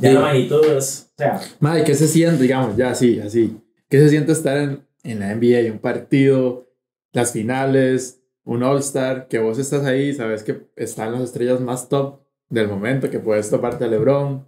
Ya 0.00 0.10
es, 0.32 1.08
o 1.14 1.14
sea, 1.18 1.40
Madre, 1.60 1.84
¿qué 1.84 1.94
se 1.94 2.06
siente, 2.08 2.42
digamos, 2.42 2.76
ya 2.76 2.90
así, 2.90 3.18
así? 3.20 3.56
¿Qué 3.88 3.98
se 3.98 4.08
siente 4.10 4.32
estar 4.32 4.56
en, 4.56 4.86
en 5.04 5.20
la 5.20 5.32
NBA, 5.34 5.72
un 5.72 5.78
partido, 5.78 6.65
las 7.12 7.32
finales, 7.32 8.22
un 8.44 8.62
All-Star, 8.62 9.28
que 9.28 9.38
vos 9.38 9.58
estás 9.58 9.84
ahí, 9.84 10.14
sabes 10.14 10.42
que 10.42 10.68
están 10.76 11.12
las 11.12 11.22
estrellas 11.22 11.60
más 11.60 11.88
top 11.88 12.20
del 12.48 12.68
momento, 12.68 13.10
que 13.10 13.18
puedes 13.18 13.50
toparte 13.50 13.84
a 13.84 13.88
LeBron, 13.88 14.46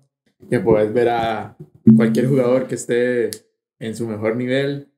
que 0.49 0.61
puedes 0.61 0.93
ver 0.93 1.09
a 1.09 1.57
cualquier 1.97 2.29
jugador 2.29 2.69
que 2.69 2.77
esté 2.77 3.31
en 3.79 3.97
su 3.97 4.07
mejor 4.07 4.37
nivel 4.37 4.89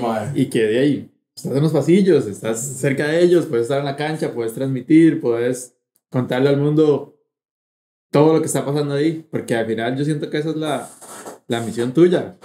mae, 0.00 0.32
y 0.34 0.46
que 0.46 0.62
de 0.62 0.78
ahí 0.78 1.10
estás 1.34 1.56
en 1.56 1.62
los 1.62 1.72
pasillos, 1.72 2.26
estás 2.26 2.60
cerca 2.60 3.06
de 3.08 3.22
ellos, 3.22 3.46
puedes 3.46 3.64
estar 3.64 3.80
en 3.80 3.84
la 3.84 3.96
cancha, 3.96 4.32
puedes 4.32 4.54
transmitir, 4.54 5.20
puedes 5.20 5.76
contarle 6.10 6.48
al 6.48 6.56
mundo 6.56 7.20
todo 8.10 8.32
lo 8.32 8.40
que 8.40 8.46
está 8.46 8.64
pasando 8.64 8.94
ahí, 8.94 9.26
porque 9.30 9.54
al 9.54 9.66
final 9.66 9.96
yo 9.96 10.04
siento 10.04 10.30
que 10.30 10.38
esa 10.38 10.50
es 10.50 10.56
la, 10.56 10.88
la 11.48 11.60
misión 11.60 11.92
tuya, 11.92 12.38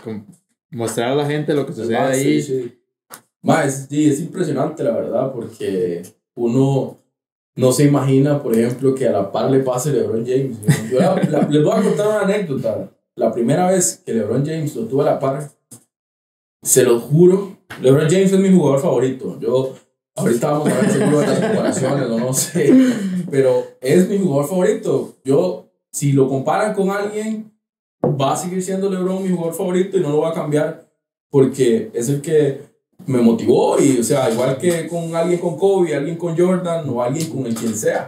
mostrar 0.71 1.11
a 1.11 1.15
la 1.15 1.25
gente 1.25 1.53
lo 1.53 1.65
que 1.65 1.73
sucede 1.73 1.95
ahí. 1.95 2.41
sí, 2.41 2.61
sí. 2.61 2.80
Ma, 3.43 3.65
es, 3.65 3.87
sí, 3.89 4.09
es 4.09 4.19
impresionante, 4.19 4.83
la 4.83 4.91
verdad, 4.91 5.31
porque 5.33 6.03
uno 6.35 6.97
no 7.55 7.71
se 7.71 7.85
imagina, 7.85 8.41
por 8.41 8.53
ejemplo, 8.55 8.93
que 8.95 9.07
a 9.07 9.11
la 9.11 9.31
par 9.31 9.49
le 9.51 9.59
pase 9.59 9.91
LeBron 9.91 10.25
James. 10.25 10.57
Yo 10.91 10.99
la- 10.99 11.15
la- 11.23 11.47
les 11.49 11.63
voy 11.63 11.73
a 11.73 11.81
contar 11.81 12.07
una 12.07 12.21
anécdota. 12.21 12.91
La 13.15 13.31
primera 13.31 13.69
vez 13.69 14.01
que 14.05 14.13
LeBron 14.13 14.45
James 14.45 14.75
lo 14.75 14.85
tuvo 14.85 15.01
a 15.01 15.05
la 15.05 15.19
par, 15.19 15.49
se 16.63 16.83
lo 16.83 16.99
juro, 16.99 17.57
LeBron 17.81 18.07
James 18.09 18.31
es 18.31 18.39
mi 18.39 18.53
jugador 18.53 18.79
favorito. 18.81 19.37
Yo, 19.39 19.73
ahorita 20.15 20.51
vamos 20.51 20.69
a 20.69 20.81
ver 20.81 20.91
seguro 20.91 21.19
de 21.21 21.27
las 21.27 21.39
comparaciones, 21.39 22.09
o 22.09 22.19
no 22.19 22.33
sé, 22.33 22.73
pero 23.29 23.63
es 23.81 24.07
mi 24.07 24.17
jugador 24.19 24.47
favorito. 24.47 25.15
Yo, 25.25 25.67
si 25.91 26.11
lo 26.13 26.29
comparan 26.29 26.73
con 26.73 26.89
alguien, 26.91 27.51
va 28.03 28.33
a 28.33 28.37
seguir 28.37 28.61
siendo 28.63 28.89
LeBron 28.89 29.23
mi 29.23 29.29
jugador 29.29 29.53
favorito 29.55 29.97
y 29.97 30.01
no 30.01 30.09
lo 30.09 30.19
va 30.19 30.29
a 30.29 30.33
cambiar 30.33 30.87
porque 31.29 31.89
es 31.93 32.09
el 32.09 32.21
que 32.21 32.61
me 33.05 33.19
motivó 33.21 33.79
y, 33.79 33.99
o 33.99 34.03
sea, 34.03 34.29
igual 34.31 34.57
que 34.57 34.87
con 34.87 35.15
alguien 35.15 35.39
con 35.39 35.57
Kobe, 35.57 35.95
alguien 35.95 36.17
con 36.17 36.37
Jordan 36.37 36.87
o 36.89 37.01
alguien 37.01 37.29
con 37.29 37.45
el 37.45 37.55
quien 37.55 37.75
sea. 37.75 38.07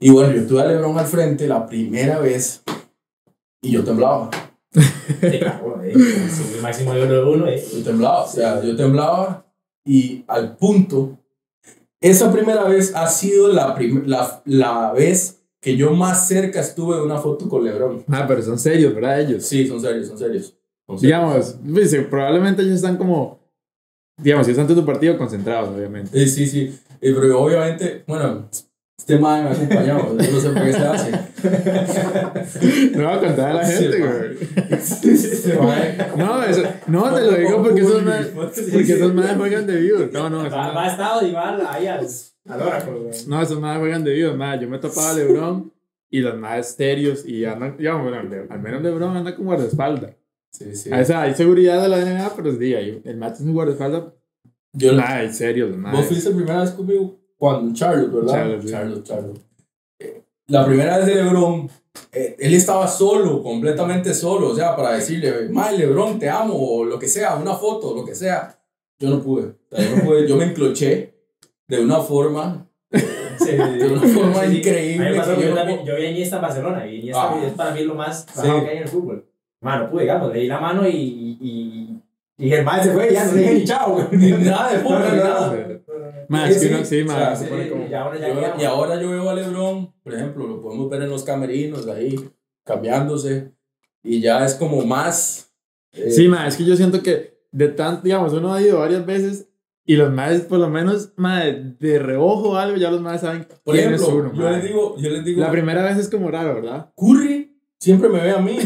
Y 0.00 0.10
bueno, 0.10 0.32
yo 0.34 0.46
tuve 0.46 0.62
a 0.62 0.66
LeBron 0.66 0.98
al 0.98 1.06
frente 1.06 1.46
la 1.46 1.66
primera 1.66 2.18
vez 2.18 2.62
y 3.62 3.70
yo 3.70 3.84
temblaba. 3.84 4.30
eh, 4.72 5.94
el 6.54 6.62
máximo 6.62 6.94
de 6.94 7.24
uno, 7.24 7.46
eh. 7.46 7.62
Yo 7.72 7.82
temblaba, 7.82 8.24
o 8.24 8.28
sea, 8.28 8.62
yo 8.62 8.74
temblaba 8.74 9.46
y 9.84 10.24
al 10.26 10.56
punto, 10.56 11.18
esa 12.00 12.32
primera 12.32 12.64
vez 12.64 12.94
ha 12.94 13.06
sido 13.06 13.48
la, 13.48 13.76
la, 14.06 14.42
la 14.44 14.92
vez 14.92 15.42
que 15.60 15.76
yo 15.76 15.92
más 15.92 16.26
cerca 16.26 16.60
estuve 16.60 16.96
de 16.96 17.02
una 17.02 17.18
foto 17.18 17.48
con 17.48 17.64
LeBron. 17.64 18.04
Ah, 18.08 18.24
pero 18.26 18.42
son 18.42 18.58
serios, 18.58 18.92
¿verdad? 18.94 19.20
Ellos. 19.20 19.44
Sí, 19.44 19.66
son 19.66 19.80
serios, 19.80 20.08
son 20.08 20.18
serios. 20.18 20.56
Son 20.86 20.98
serios. 20.98 21.02
Digamos, 21.02 21.56
pues, 21.72 21.96
probablemente 22.10 22.62
ellos 22.62 22.74
están 22.74 22.96
como, 22.96 23.38
digamos, 24.16 24.46
si 24.46 24.52
están 24.52 24.68
en 24.68 24.74
tu 24.74 24.84
partido, 24.84 25.16
concentrados, 25.18 25.70
obviamente. 25.70 26.10
Sí, 26.18 26.28
sí, 26.28 26.46
sí. 26.46 26.78
Eh, 27.00 27.12
pero 27.14 27.40
obviamente, 27.40 28.04
bueno, 28.06 28.48
este 29.02 29.18
man 29.18 29.42
me 29.42 29.50
ha 29.50 29.52
acompañado, 29.52 30.16
yo 30.16 30.30
no 30.30 30.40
sé 30.40 30.50
por 30.50 30.62
qué 30.62 30.72
se 30.72 30.78
hace. 30.78 31.10
No 32.96 33.08
voy 33.08 33.16
a 33.16 33.20
contar 33.20 33.50
a 33.50 33.54
la 33.54 33.66
gente, 33.66 33.98
güey. 33.98 34.38
Este 34.70 35.58
No, 36.16 36.42
eso, 36.44 36.62
no, 36.86 37.12
te 37.12 37.22
lo 37.22 37.32
digo 37.32 37.62
porque 37.62 37.80
esos 37.80 38.02
más, 38.04 38.26
porque 38.26 38.92
esos 38.92 39.12
más 39.12 39.36
juegan 39.36 39.66
de 39.66 39.80
views. 39.80 40.12
No, 40.12 40.30
no, 40.30 40.46
esos 40.46 40.56
Va, 40.56 40.72
va 40.72 40.84
a 40.84 40.90
estado 40.90 41.26
y 41.26 41.32
va 41.32 41.72
ahí 41.72 41.88
al, 41.88 42.06
al 42.48 42.62
Oracle, 42.62 42.92
güey. 42.92 43.14
No, 43.26 43.42
esos 43.42 43.58
más 43.58 43.78
juegan 43.78 44.04
de 44.04 44.12
views, 44.12 44.36
más. 44.36 44.60
Yo 44.60 44.68
me 44.68 44.78
topaba 44.78 45.10
a 45.10 45.14
LeBron 45.14 45.72
y 46.08 46.20
los 46.20 46.38
más 46.38 46.58
estéreos 46.58 47.26
y 47.26 47.44
andan, 47.44 47.76
digamos, 47.76 48.08
bueno, 48.08 48.18
al 48.50 48.60
menos 48.60 48.82
LeBron 48.82 49.16
anda 49.16 49.34
como 49.34 49.48
guardaespaldas. 49.48 50.12
Sí, 50.52 50.76
sí. 50.76 50.90
O 50.92 51.04
sea, 51.04 51.22
hay 51.22 51.34
seguridad 51.34 51.82
de 51.82 51.88
la 51.88 51.98
NBA, 51.98 52.32
pero 52.36 52.56
sí, 52.56 52.74
ahí, 52.74 53.00
el 53.04 53.16
Matt 53.16 53.34
es 53.36 53.40
un 53.40 53.54
guardaespaldas. 53.54 54.04
Yo, 54.74 54.92
Nada, 54.92 55.16
hay 55.16 55.32
serios, 55.32 55.70
los 55.70 55.92
vos 55.92 56.06
fuiste 56.06 56.30
la 56.30 56.36
primera 56.36 56.60
vez 56.60 56.70
conmigo 56.70 57.18
cuando 57.36 57.74
Charlotte, 57.74 58.12
¿verdad? 58.12 58.32
Charlotte, 58.32 58.62
sí. 58.62 58.68
Charlotte, 58.70 59.04
Charlotte. 59.04 59.40
Eh, 59.98 60.22
La 60.46 60.64
primera 60.66 60.96
vez 60.98 61.06
de 61.06 61.14
LeBron, 61.16 61.68
eh, 62.12 62.36
él 62.38 62.54
estaba 62.54 62.86
solo, 62.88 63.42
completamente 63.42 64.14
solo, 64.14 64.48
o 64.50 64.54
sea, 64.54 64.76
para 64.76 64.92
decirle, 64.92 65.48
Mae, 65.50 65.76
LeBron, 65.76 66.18
te 66.18 66.28
amo, 66.30 66.54
o 66.54 66.84
lo 66.84 66.98
que 66.98 67.08
sea, 67.08 67.34
una 67.36 67.54
foto, 67.54 67.94
lo 67.94 68.04
que 68.04 68.14
sea. 68.14 68.58
Yo 68.98 69.10
no 69.10 69.20
pude. 69.20 69.46
O 69.70 69.76
sea, 69.76 69.84
yo, 69.90 69.96
no 69.96 70.04
pude. 70.04 70.28
yo 70.28 70.36
me 70.36 70.44
encloché 70.44 71.14
de 71.68 71.80
una 71.84 72.00
forma, 72.00 72.68
Sí, 73.38 73.52
de 73.56 73.86
una 73.86 74.00
forma 74.02 74.46
increíble. 74.46 75.06
Que 75.14 75.20
que 75.20 75.42
yo 75.48 75.84
yo, 75.84 75.96
vi 75.96 76.02
a 76.04 76.10
Iniesta 76.10 76.36
en 76.36 76.42
Barcelona 76.42 76.86
y 76.86 76.96
Iniesta 77.00 77.32
Ah. 77.32 77.42
es 77.44 77.52
para 77.54 77.74
mí 77.74 77.82
lo 77.84 77.94
más 77.94 78.20
Sí. 78.20 78.26
bajado 78.36 78.64
que 78.64 78.70
hay 78.70 78.76
en 78.76 78.82
el 78.84 78.88
fútbol. 78.88 79.26
Mano, 79.62 79.88
pude, 79.90 80.02
digamos, 80.02 80.32
le 80.32 80.40
di 80.40 80.46
la 80.48 80.60
mano 80.60 80.86
y, 80.86 81.38
y, 81.40 82.02
y 82.36 82.52
el 82.52 82.64
mal 82.64 82.82
se 82.82 82.90
fue 82.92 83.10
y 83.10 83.14
ya 83.14 83.24
no 83.26 83.32
le 83.32 83.38
dije 83.40 83.54
ni 83.54 83.64
chao, 83.64 83.92
güey. 83.94 84.06
Ni 84.12 84.30
nada 84.44 84.72
de 84.76 84.82
no, 84.84 84.90
nada. 84.98 85.56
Más, 86.28 86.50
es 86.50 86.56
que 86.68 86.84
Sí, 86.84 87.02
uno, 87.02 87.12
más. 87.14 87.44
y 87.90 87.94
ahora 87.94 88.18
ya 88.18 88.28
Yo- 88.28 88.34
quedamos. 88.40 88.62
y 88.62 88.64
ahora 88.64 89.00
yo 89.00 89.10
veo 89.10 89.30
a 89.30 89.34
LeBron, 89.34 89.92
por 90.02 90.14
ejemplo, 90.14 90.46
lo 90.46 90.60
podemos 90.60 90.90
ver 90.90 91.02
en 91.02 91.10
los 91.10 91.24
camerinos 91.24 91.86
ahí, 91.88 92.16
cambiándose, 92.64 93.52
y 94.02 94.20
ya 94.20 94.44
es 94.44 94.54
como 94.54 94.84
más. 94.84 95.52
eh, 95.92 96.10
Sí, 96.10 96.28
ma, 96.28 96.46
es 96.46 96.56
que 96.56 96.64
yo 96.64 96.74
siento 96.76 97.02
que 97.02 97.38
de 97.52 97.68
tanto, 97.68 98.02
digamos, 98.02 98.32
uno 98.32 98.52
ha 98.54 98.62
ido 98.62 98.78
varias 98.80 99.04
veces 99.04 99.48
y 99.84 99.96
los 99.96 100.10
más, 100.12 100.40
por 100.42 100.58
lo 100.58 100.68
menos, 100.68 101.12
ma, 101.16 101.40
de 101.44 101.98
reojo 101.98 102.50
o 102.50 102.56
algo, 102.56 102.76
ya 102.78 102.90
los 102.90 103.00
más 103.02 103.20
saben 103.20 103.46
Por 103.64 103.74
quién 103.74 103.88
ejemplo, 103.92 104.06
es 104.08 104.12
uno. 104.14 104.32
yo 104.34 104.42
ma. 104.42 104.50
les 104.52 104.64
digo, 104.64 104.96
yo 104.96 105.10
les 105.10 105.24
digo, 105.24 105.40
La 105.40 105.50
primera 105.50 105.82
vez 105.82 105.98
es 105.98 106.08
como 106.08 106.30
raro, 106.30 106.54
¿verdad? 106.54 106.90
Curry 106.96 107.51
siempre 107.82 108.08
me 108.08 108.20
ve 108.20 108.30
a 108.30 108.38
mí. 108.38 108.56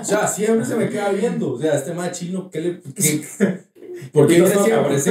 O 0.00 0.04
sea, 0.04 0.26
siempre 0.28 0.64
se 0.64 0.76
me 0.76 0.88
queda 0.88 1.10
viendo. 1.10 1.52
O 1.54 1.58
sea, 1.58 1.74
este 1.74 1.92
más 1.92 2.12
chino, 2.12 2.48
¿qué 2.50 2.60
le. 2.60 2.80
Qué, 2.94 3.22
¿Por 4.12 4.26
qué 4.26 4.40
dice 4.40 4.56
siempre? 4.64 4.98
Sí. 4.98 5.10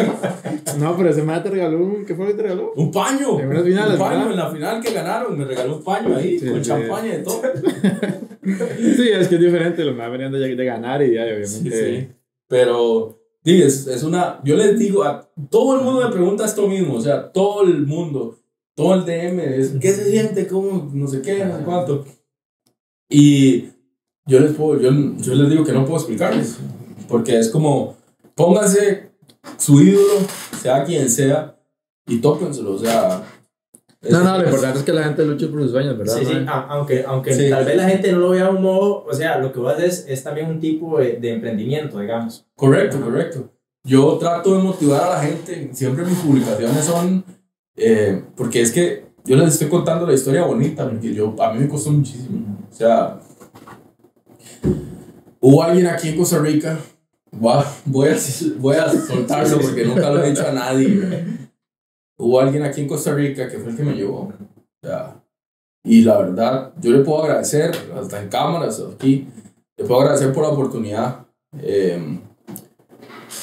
No, 0.79 0.95
pero 0.97 1.09
ese 1.09 1.21
ma 1.23 1.43
te 1.43 1.49
regaló 1.49 1.77
un. 1.83 2.05
¿Qué 2.05 2.15
fue 2.15 2.27
que 2.27 2.33
te 2.33 2.43
regaló? 2.43 2.71
Un 2.75 2.91
paño. 2.91 3.39
En 3.39 3.47
un 3.49 3.53
paño 3.53 3.99
¿verdad? 3.99 4.31
en 4.31 4.37
la 4.37 4.51
final 4.51 4.81
que 4.81 4.93
ganaron. 4.93 5.37
Me 5.37 5.45
regaló 5.45 5.77
un 5.77 5.83
paño 5.83 6.15
ahí 6.15 6.39
Sí, 6.39 6.47
con 6.47 6.63
sí. 6.63 6.69
champaña 6.69 7.15
y 7.15 7.23
todo. 7.23 7.41
Sí, 8.43 9.09
es 9.09 9.27
que 9.27 9.35
es 9.35 9.41
diferente. 9.41 9.83
Los 9.83 9.95
más 9.95 10.11
venían 10.11 10.31
de, 10.31 10.55
de 10.55 10.65
ganar 10.65 11.01
y 11.03 11.13
ya, 11.13 11.23
Sí, 11.25 11.29
obviamente. 11.59 11.99
sí. 11.99 12.09
Pero, 12.47 13.19
sí, 13.45 13.61
es, 13.61 13.87
es 13.87 14.03
una. 14.03 14.39
Yo 14.43 14.55
les 14.55 14.77
digo, 14.79 15.03
a 15.03 15.29
todo 15.49 15.77
el 15.77 15.83
mundo 15.85 16.05
me 16.07 16.11
pregunta 16.11 16.45
esto 16.45 16.67
mismo. 16.67 16.95
O 16.95 17.01
sea, 17.01 17.31
todo 17.31 17.63
el 17.63 17.85
mundo, 17.85 18.39
todo 18.75 18.95
el 18.95 19.05
DM, 19.05 19.39
es, 19.39 19.69
¿qué 19.79 19.91
se 19.91 20.09
siente? 20.09 20.47
¿Cómo? 20.47 20.89
No 20.93 21.07
sé 21.07 21.21
qué, 21.21 21.45
no 21.45 21.57
sé 21.57 21.63
cuánto. 21.63 22.05
Y 23.11 23.65
yo 24.25 24.39
les, 24.39 24.53
puedo, 24.53 24.79
yo, 24.79 24.89
yo 25.17 25.35
les 25.35 25.49
digo 25.49 25.63
que 25.65 25.73
no 25.73 25.85
puedo 25.85 25.97
explicarles. 25.97 26.57
Porque 27.07 27.37
es 27.37 27.49
como, 27.49 27.97
pónganse 28.35 29.11
su 29.57 29.81
ídolo, 29.81 30.25
sea 30.61 30.83
quien 30.85 31.09
sea, 31.09 31.57
y 32.07 32.19
tópenselo. 32.19 32.73
O 32.73 32.79
sea. 32.79 33.23
No, 34.09 34.23
no, 34.23 34.37
lo 34.37 34.45
importante 34.45 34.79
es 34.79 34.85
que 34.85 34.93
la 34.93 35.03
gente 35.03 35.23
luche 35.25 35.47
por 35.47 35.61
sus 35.61 35.71
sueños, 35.71 35.95
¿verdad? 35.97 36.17
Sí, 36.17 36.25
sí, 36.25 36.33
aunque, 36.47 37.03
aunque 37.05 37.33
Sí. 37.35 37.49
tal 37.51 37.65
vez 37.65 37.75
la 37.75 37.87
gente 37.87 38.11
no 38.11 38.19
lo 38.19 38.29
vea 38.29 38.45
de 38.45 38.49
un 38.49 38.61
modo, 38.63 39.03
o 39.05 39.13
sea, 39.13 39.37
lo 39.37 39.51
que 39.51 39.59
vos 39.59 39.73
haces 39.73 40.05
es 40.07 40.23
también 40.23 40.49
un 40.49 40.59
tipo 40.59 40.97
de, 40.97 41.17
de 41.17 41.33
emprendimiento, 41.33 41.99
digamos. 41.99 42.47
Correcto, 42.55 42.99
correcto. 42.99 43.51
Yo 43.83 44.17
trato 44.17 44.55
de 44.55 44.63
motivar 44.63 45.03
a 45.03 45.09
la 45.09 45.19
gente, 45.19 45.69
siempre 45.73 46.03
mis 46.03 46.17
publicaciones 46.17 46.83
son, 46.83 47.23
eh, 47.75 48.23
porque 48.35 48.61
es 48.61 48.71
que 48.71 49.05
yo 49.25 49.35
les 49.35 49.53
estoy 49.53 49.69
contando 49.69 50.05
la 50.05 50.13
historia 50.13 50.43
bonita, 50.43 50.89
porque 50.89 51.13
yo, 51.13 51.35
a 51.41 51.53
mí 51.53 51.59
me 51.59 51.67
costó 51.67 51.91
muchísimo. 51.91 52.57
O 52.69 52.73
sea, 52.73 53.19
hubo 55.39 55.63
alguien 55.63 55.87
aquí 55.87 56.09
en 56.09 56.17
Costa 56.17 56.39
Rica 56.39 56.77
voy 57.31 57.53
a, 57.53 57.65
voy 58.57 58.75
a, 58.75 58.89
soltarlo 58.89 59.59
porque 59.59 59.85
nunca 59.85 60.09
lo 60.09 60.23
he 60.23 60.29
dicho 60.29 60.47
a 60.47 60.51
nadie. 60.51 61.49
Hubo 62.17 62.39
alguien 62.39 62.63
aquí 62.63 62.81
en 62.81 62.87
Costa 62.87 63.13
Rica 63.13 63.47
que 63.47 63.57
fue 63.57 63.71
el 63.71 63.77
que 63.77 63.83
me 63.83 63.93
llevó. 63.93 64.33
O 64.83 64.87
sea, 64.87 65.21
y 65.83 66.01
la 66.01 66.17
verdad, 66.19 66.73
yo 66.79 66.91
le 66.91 67.03
puedo 67.03 67.23
agradecer, 67.23 67.71
hasta 67.99 68.21
en 68.21 68.29
cámaras 68.29 68.81
aquí, 68.93 69.27
le 69.77 69.85
puedo 69.85 70.01
agradecer 70.01 70.31
por 70.33 70.43
la 70.43 70.49
oportunidad. 70.49 71.25
eh, 71.59 72.19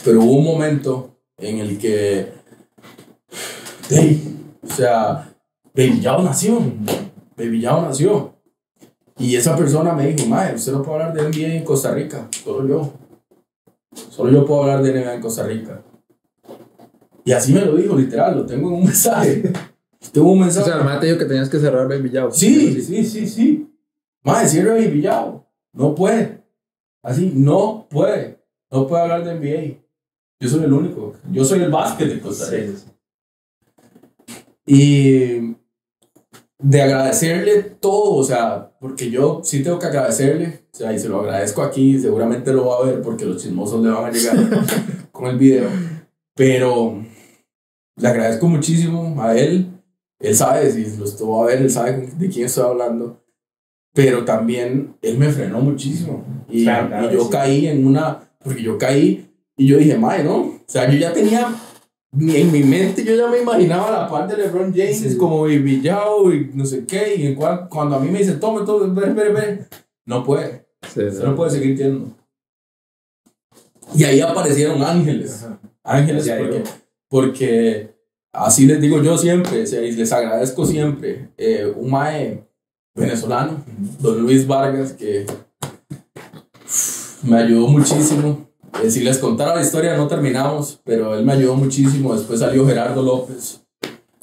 pero 0.04 0.22
hubo 0.22 0.38
un 0.38 0.44
momento 0.44 1.18
en 1.36 1.58
el 1.58 1.78
que, 1.78 2.32
hey, 3.88 4.36
o 4.62 4.66
sea, 4.66 5.27
Baby 5.78 6.00
Yao 6.00 6.24
nació, 6.24 6.58
Baby 7.36 7.60
Yao 7.60 7.82
nació. 7.82 8.34
Y 9.16 9.36
esa 9.36 9.54
persona 9.56 9.92
me 9.92 10.12
dijo, 10.12 10.28
Mae, 10.28 10.56
usted 10.56 10.72
no 10.72 10.82
puede 10.82 11.04
hablar 11.04 11.14
de 11.14 11.28
NBA 11.28 11.54
en 11.54 11.64
Costa 11.64 11.94
Rica, 11.94 12.26
solo 12.42 12.68
yo. 12.68 12.92
Solo 14.10 14.32
yo 14.32 14.44
puedo 14.44 14.62
hablar 14.62 14.82
de 14.82 14.92
NBA 14.92 15.14
en 15.14 15.20
Costa 15.20 15.46
Rica. 15.46 15.80
Y 17.24 17.30
así 17.30 17.52
me 17.52 17.64
lo 17.64 17.76
dijo, 17.76 17.94
literal, 17.94 18.38
lo 18.38 18.44
tengo 18.44 18.70
en 18.70 18.74
un 18.74 18.84
mensaje. 18.86 19.52
tengo 20.12 20.32
un 20.32 20.40
O 20.40 20.44
mensaje. 20.44 20.66
sea, 20.68 20.78
el 20.78 20.84
mate 20.84 21.06
dijo 21.06 21.18
que 21.18 21.26
tenías 21.26 21.48
que 21.48 21.60
cerrar 21.60 21.86
Baby 21.86 22.10
Yao. 22.10 22.32
Sí, 22.32 22.82
sí, 22.82 23.04
sí, 23.04 23.28
sí. 23.28 23.70
Más 24.24 24.50
cierre 24.50 24.84
Baby 24.84 25.02
Yao. 25.02 25.46
No 25.72 25.94
puede. 25.94 26.42
Así, 27.04 27.30
no 27.36 27.86
puede. 27.88 28.42
No 28.68 28.84
puede 28.88 29.02
hablar 29.02 29.24
de 29.24 29.34
NBA. 29.36 29.78
Yo 30.40 30.48
soy 30.48 30.64
el 30.64 30.72
único. 30.72 31.14
Yo 31.30 31.44
soy 31.44 31.62
el 31.62 31.70
básquet 31.70 32.08
de 32.08 32.20
Costa 32.20 32.50
Rica. 32.50 32.72
Y 34.66 35.54
de 36.60 36.82
agradecerle 36.82 37.62
todo, 37.62 38.14
o 38.14 38.24
sea, 38.24 38.72
porque 38.80 39.10
yo 39.10 39.40
sí 39.44 39.62
tengo 39.62 39.78
que 39.78 39.86
agradecerle, 39.86 40.64
o 40.72 40.76
sea, 40.76 40.92
y 40.92 40.98
se 40.98 41.08
lo 41.08 41.20
agradezco 41.20 41.62
aquí, 41.62 41.98
seguramente 42.00 42.52
lo 42.52 42.66
va 42.66 42.78
a 42.78 42.86
ver 42.86 43.00
porque 43.00 43.24
los 43.24 43.40
chismosos 43.42 43.82
le 43.82 43.90
van 43.90 44.06
a 44.06 44.10
llegar 44.10 44.36
con 45.12 45.28
el 45.28 45.38
video, 45.38 45.68
pero 46.34 47.00
le 47.96 48.08
agradezco 48.08 48.48
muchísimo 48.48 49.22
a 49.22 49.36
él, 49.36 49.70
él 50.20 50.34
sabe, 50.34 50.70
si 50.72 50.96
lo 50.96 51.04
estuvo 51.04 51.42
a 51.42 51.46
ver, 51.46 51.62
él 51.62 51.70
sabe 51.70 52.08
de 52.16 52.28
quién 52.28 52.46
estoy 52.46 52.64
hablando, 52.64 53.24
pero 53.94 54.24
también 54.24 54.96
él 55.00 55.16
me 55.16 55.30
frenó 55.30 55.60
muchísimo, 55.60 56.24
y, 56.48 56.64
Claro, 56.64 56.88
claro, 56.88 57.10
y 57.10 57.14
yo 57.14 57.24
sí. 57.24 57.30
caí 57.30 57.66
en 57.68 57.86
una, 57.86 58.32
porque 58.42 58.62
yo 58.62 58.78
caí 58.78 59.30
y 59.56 59.66
yo 59.66 59.78
dije, 59.78 59.96
mae, 59.96 60.24
¿no? 60.24 60.38
O 60.38 60.64
sea, 60.66 60.90
yo 60.90 60.98
ya 60.98 61.12
tenía 61.12 61.48
mi- 62.12 62.36
en 62.36 62.50
mi 62.52 62.62
mente 62.62 63.04
yo 63.04 63.14
ya 63.14 63.28
me 63.28 63.40
imaginaba 63.42 63.90
la 63.90 64.08
parte 64.08 64.34
de 64.36 64.44
LeBron 64.44 64.72
James 64.74 64.98
Sí. 64.98 65.16
como 65.16 65.42
Baby 65.42 65.80
Yao 65.82 66.32
y 66.32 66.50
no 66.54 66.64
sé 66.64 66.84
qué. 66.86 67.14
Y 67.16 67.26
en 67.26 67.34
cual- 67.34 67.68
cuando 67.68 67.96
a 67.96 68.00
mí 68.00 68.10
me 68.10 68.18
dicen, 68.20 68.40
tome 68.40 68.64
todo, 68.64 68.92
ve, 68.92 69.10
ve, 69.12 69.28
ve, 69.30 69.64
no 70.06 70.24
puede. 70.24 70.66
Sí, 70.94 71.00
no 71.22 71.34
puede 71.34 71.50
seguir 71.50 71.76
viendo. 71.76 72.12
Y 73.94 74.04
ahí 74.04 74.20
aparecieron 74.20 74.82
ángeles. 74.82 75.46
Ángeles, 75.82 76.30
porque, 77.08 77.94
así 78.32 78.66
les 78.66 78.80
digo 78.80 79.02
yo 79.02 79.16
siempre, 79.16 79.64
y 79.64 79.92
les 79.92 80.12
agradezco 80.12 80.66
siempre. 80.66 81.30
Eh, 81.38 81.72
un 81.74 81.90
mae 81.90 82.44
venezolano, 82.94 83.64
don 84.00 84.20
Luis 84.22 84.46
Vargas, 84.46 84.92
que 84.92 85.24
me 87.22 87.36
ayudó 87.38 87.68
muchísimo. 87.68 88.47
Eh, 88.82 88.90
si 88.90 89.00
les 89.00 89.18
contara 89.18 89.54
la 89.54 89.62
historia 89.62 89.96
no 89.96 90.06
terminamos, 90.06 90.80
pero 90.84 91.16
él 91.16 91.24
me 91.24 91.32
ayudó 91.32 91.54
muchísimo. 91.54 92.14
Después 92.14 92.40
salió 92.40 92.66
Gerardo 92.66 93.02
López. 93.02 93.62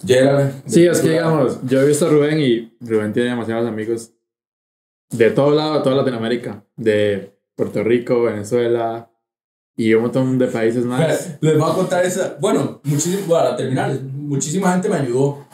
Gerard. 0.05 0.51
Sí, 0.65 0.85
es 0.85 1.01
que 1.01 1.09
digamos, 1.09 1.59
yo 1.63 1.81
he 1.81 1.87
visto 1.87 2.05
a 2.05 2.09
Rubén 2.09 2.39
y 2.39 2.75
Rubén 2.79 3.13
tiene 3.13 3.29
demasiados 3.29 3.67
amigos 3.67 4.11
de 5.09 5.31
todo 5.31 5.51
lado, 5.51 5.75
de 5.75 5.81
toda 5.81 5.95
Latinoamérica, 5.95 6.63
de 6.75 7.33
Puerto 7.55 7.83
Rico, 7.83 8.23
Venezuela 8.23 9.09
y 9.77 9.93
un 9.93 10.03
montón 10.03 10.37
de 10.37 10.47
países 10.47 10.85
más. 10.85 11.37
Les 11.41 11.57
voy 11.57 11.69
a 11.69 11.73
contar 11.73 12.05
esa. 12.05 12.37
Bueno, 12.39 12.81
muchísimo, 12.83 13.33
para 13.33 13.55
terminar, 13.55 13.99
muchísima 14.01 14.71
gente 14.71 14.89
me 14.89 14.97
ayudó. 14.97 15.45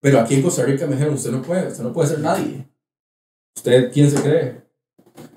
Pero 0.00 0.20
aquí 0.20 0.34
en 0.34 0.42
Costa 0.42 0.64
Rica 0.64 0.86
me 0.86 0.94
dijeron: 0.94 1.14
Usted 1.14 1.30
no 1.30 1.42
puede, 1.42 1.68
usted 1.68 1.82
no 1.82 1.92
puede 1.92 2.08
ser 2.08 2.20
nadie. 2.20 2.66
¿Usted 3.54 3.92
quién 3.92 4.10
se 4.10 4.22
cree? 4.22 4.62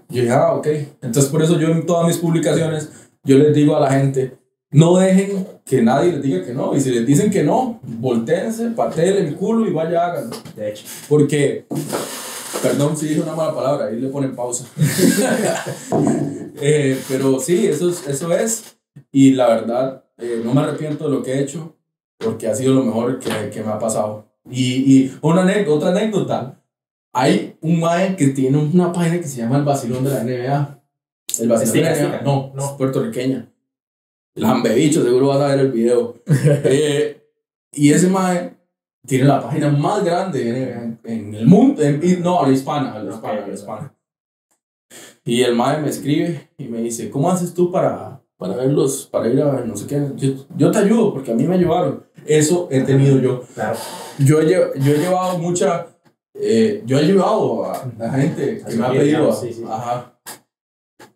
Yo 0.09 0.21
dije: 0.21 0.31
Ah, 0.31 0.53
ok. 0.53 0.67
Entonces, 1.01 1.25
por 1.25 1.41
eso 1.41 1.59
yo 1.59 1.67
en 1.67 1.85
todas 1.85 2.07
mis 2.07 2.17
publicaciones, 2.17 3.02
yo 3.23 3.37
les 3.37 3.53
digo 3.53 3.75
a 3.75 3.79
la 3.79 3.91
gente: 3.91 4.37
No 4.71 4.97
dejen 4.97 5.47
que 5.65 5.81
nadie 5.81 6.11
les 6.11 6.21
diga 6.21 6.43
que 6.43 6.53
no. 6.53 6.75
Y 6.75 6.81
si 6.81 6.91
les 6.91 7.05
dicen 7.05 7.31
que 7.31 7.43
no, 7.43 7.79
volteense, 7.83 8.69
pateen 8.71 9.25
el 9.25 9.35
culo 9.35 9.67
y 9.67 9.73
vaya, 9.73 10.05
háganlo. 10.05 10.35
De 10.55 10.69
hecho. 10.69 10.83
Porque, 11.07 11.65
perdón 12.61 12.97
si 12.97 13.07
dije 13.07 13.21
una 13.21 13.35
mala 13.35 13.55
palabra, 13.55 13.87
ahí 13.87 13.99
le 13.99 14.09
ponen 14.09 14.35
pausa. 14.35 14.65
Eh, 16.65 17.01
pero 17.09 17.39
sí, 17.39 17.65
eso 17.65 17.89
es, 17.89 18.07
eso 18.07 18.31
es. 18.31 18.77
Y 19.11 19.31
la 19.31 19.47
verdad, 19.47 20.05
eh, 20.19 20.41
no 20.45 20.53
me 20.53 20.61
arrepiento 20.61 21.05
de 21.05 21.15
lo 21.15 21.23
que 21.23 21.33
he 21.33 21.41
hecho, 21.41 21.75
porque 22.19 22.47
ha 22.47 22.55
sido 22.55 22.75
lo 22.75 22.83
mejor 22.83 23.19
que, 23.19 23.49
que 23.49 23.63
me 23.63 23.71
ha 23.71 23.79
pasado. 23.79 24.27
Y, 24.49 24.93
y 24.93 25.17
una 25.21 25.41
anécdota, 25.41 25.87
otra 25.87 25.99
anécdota. 25.99 26.63
Hay 27.11 27.57
un 27.61 27.79
mae 27.79 28.15
que 28.15 28.27
tiene 28.27 28.57
una 28.57 28.93
página 28.93 29.19
que 29.19 29.27
se 29.27 29.37
llama 29.37 29.57
El 29.57 29.63
Vacilón 29.63 30.03
de 30.03 30.09
la 30.11 30.23
NBA. 30.23 30.82
El 31.39 31.51
estica. 31.51 32.21
No, 32.23 32.51
No. 32.55 32.63
es 32.65 32.71
puertorriqueña. 32.71 33.49
El 34.35 34.45
Jambebicho, 34.45 35.03
seguro 35.03 35.27
vas 35.27 35.41
a 35.41 35.47
ver 35.47 35.59
el 35.59 35.71
video. 35.71 36.15
Eh, 36.65 37.19
y 37.71 37.91
ese 37.91 38.07
mae 38.09 38.55
tiene 39.05 39.25
la 39.25 39.41
página 39.41 39.69
más 39.69 40.03
grande 40.03 40.71
en, 40.71 40.99
en 41.03 41.33
el 41.35 41.45
mundo. 41.47 41.81
en- 41.81 42.21
no, 42.21 42.41
a 42.41 42.47
la 42.47 42.53
hispana, 42.53 42.93
a 42.93 42.99
la 43.03 43.11
hispana, 43.13 43.43
a 43.43 43.47
la 43.47 43.53
hispana. 43.53 43.95
Y 45.25 45.41
el 45.41 45.55
mae 45.55 45.81
me 45.81 45.89
escribe 45.89 46.49
y 46.57 46.65
me 46.65 46.79
dice, 46.81 47.09
¿cómo 47.09 47.31
haces 47.31 47.53
tú 47.53 47.71
para, 47.71 48.21
para 48.37 48.55
verlos, 48.55 49.07
para 49.11 49.27
ir 49.29 49.41
a 49.41 49.63
no 49.65 49.75
sé 49.75 49.87
qué? 49.87 50.01
Yo, 50.17 50.33
yo 50.57 50.69
te 50.71 50.79
ayudo 50.79 51.13
porque 51.13 51.31
a 51.31 51.35
mí 51.35 51.45
me 51.45 51.55
ayudaron. 51.55 52.03
Eso 52.25 52.67
he 52.71 52.81
tenido 52.81 53.19
yo. 53.19 53.41
Claro. 53.53 53.77
Yo 54.19 54.39
he, 54.41 54.47
yo 54.49 54.93
he 54.93 54.97
llevado 54.97 55.37
mucha... 55.39 55.87
eh, 56.35 56.83
yo 56.85 56.97
he 56.99 57.03
ayudado 57.05 57.65
a 57.71 57.85
la 57.97 58.11
gente 58.11 58.61
que 58.67 58.75
me 58.75 58.85
ha 58.85 58.91
pedido... 58.91 59.33
sí, 59.33 59.51
sí. 59.53 59.63
Ajá. 59.67 60.12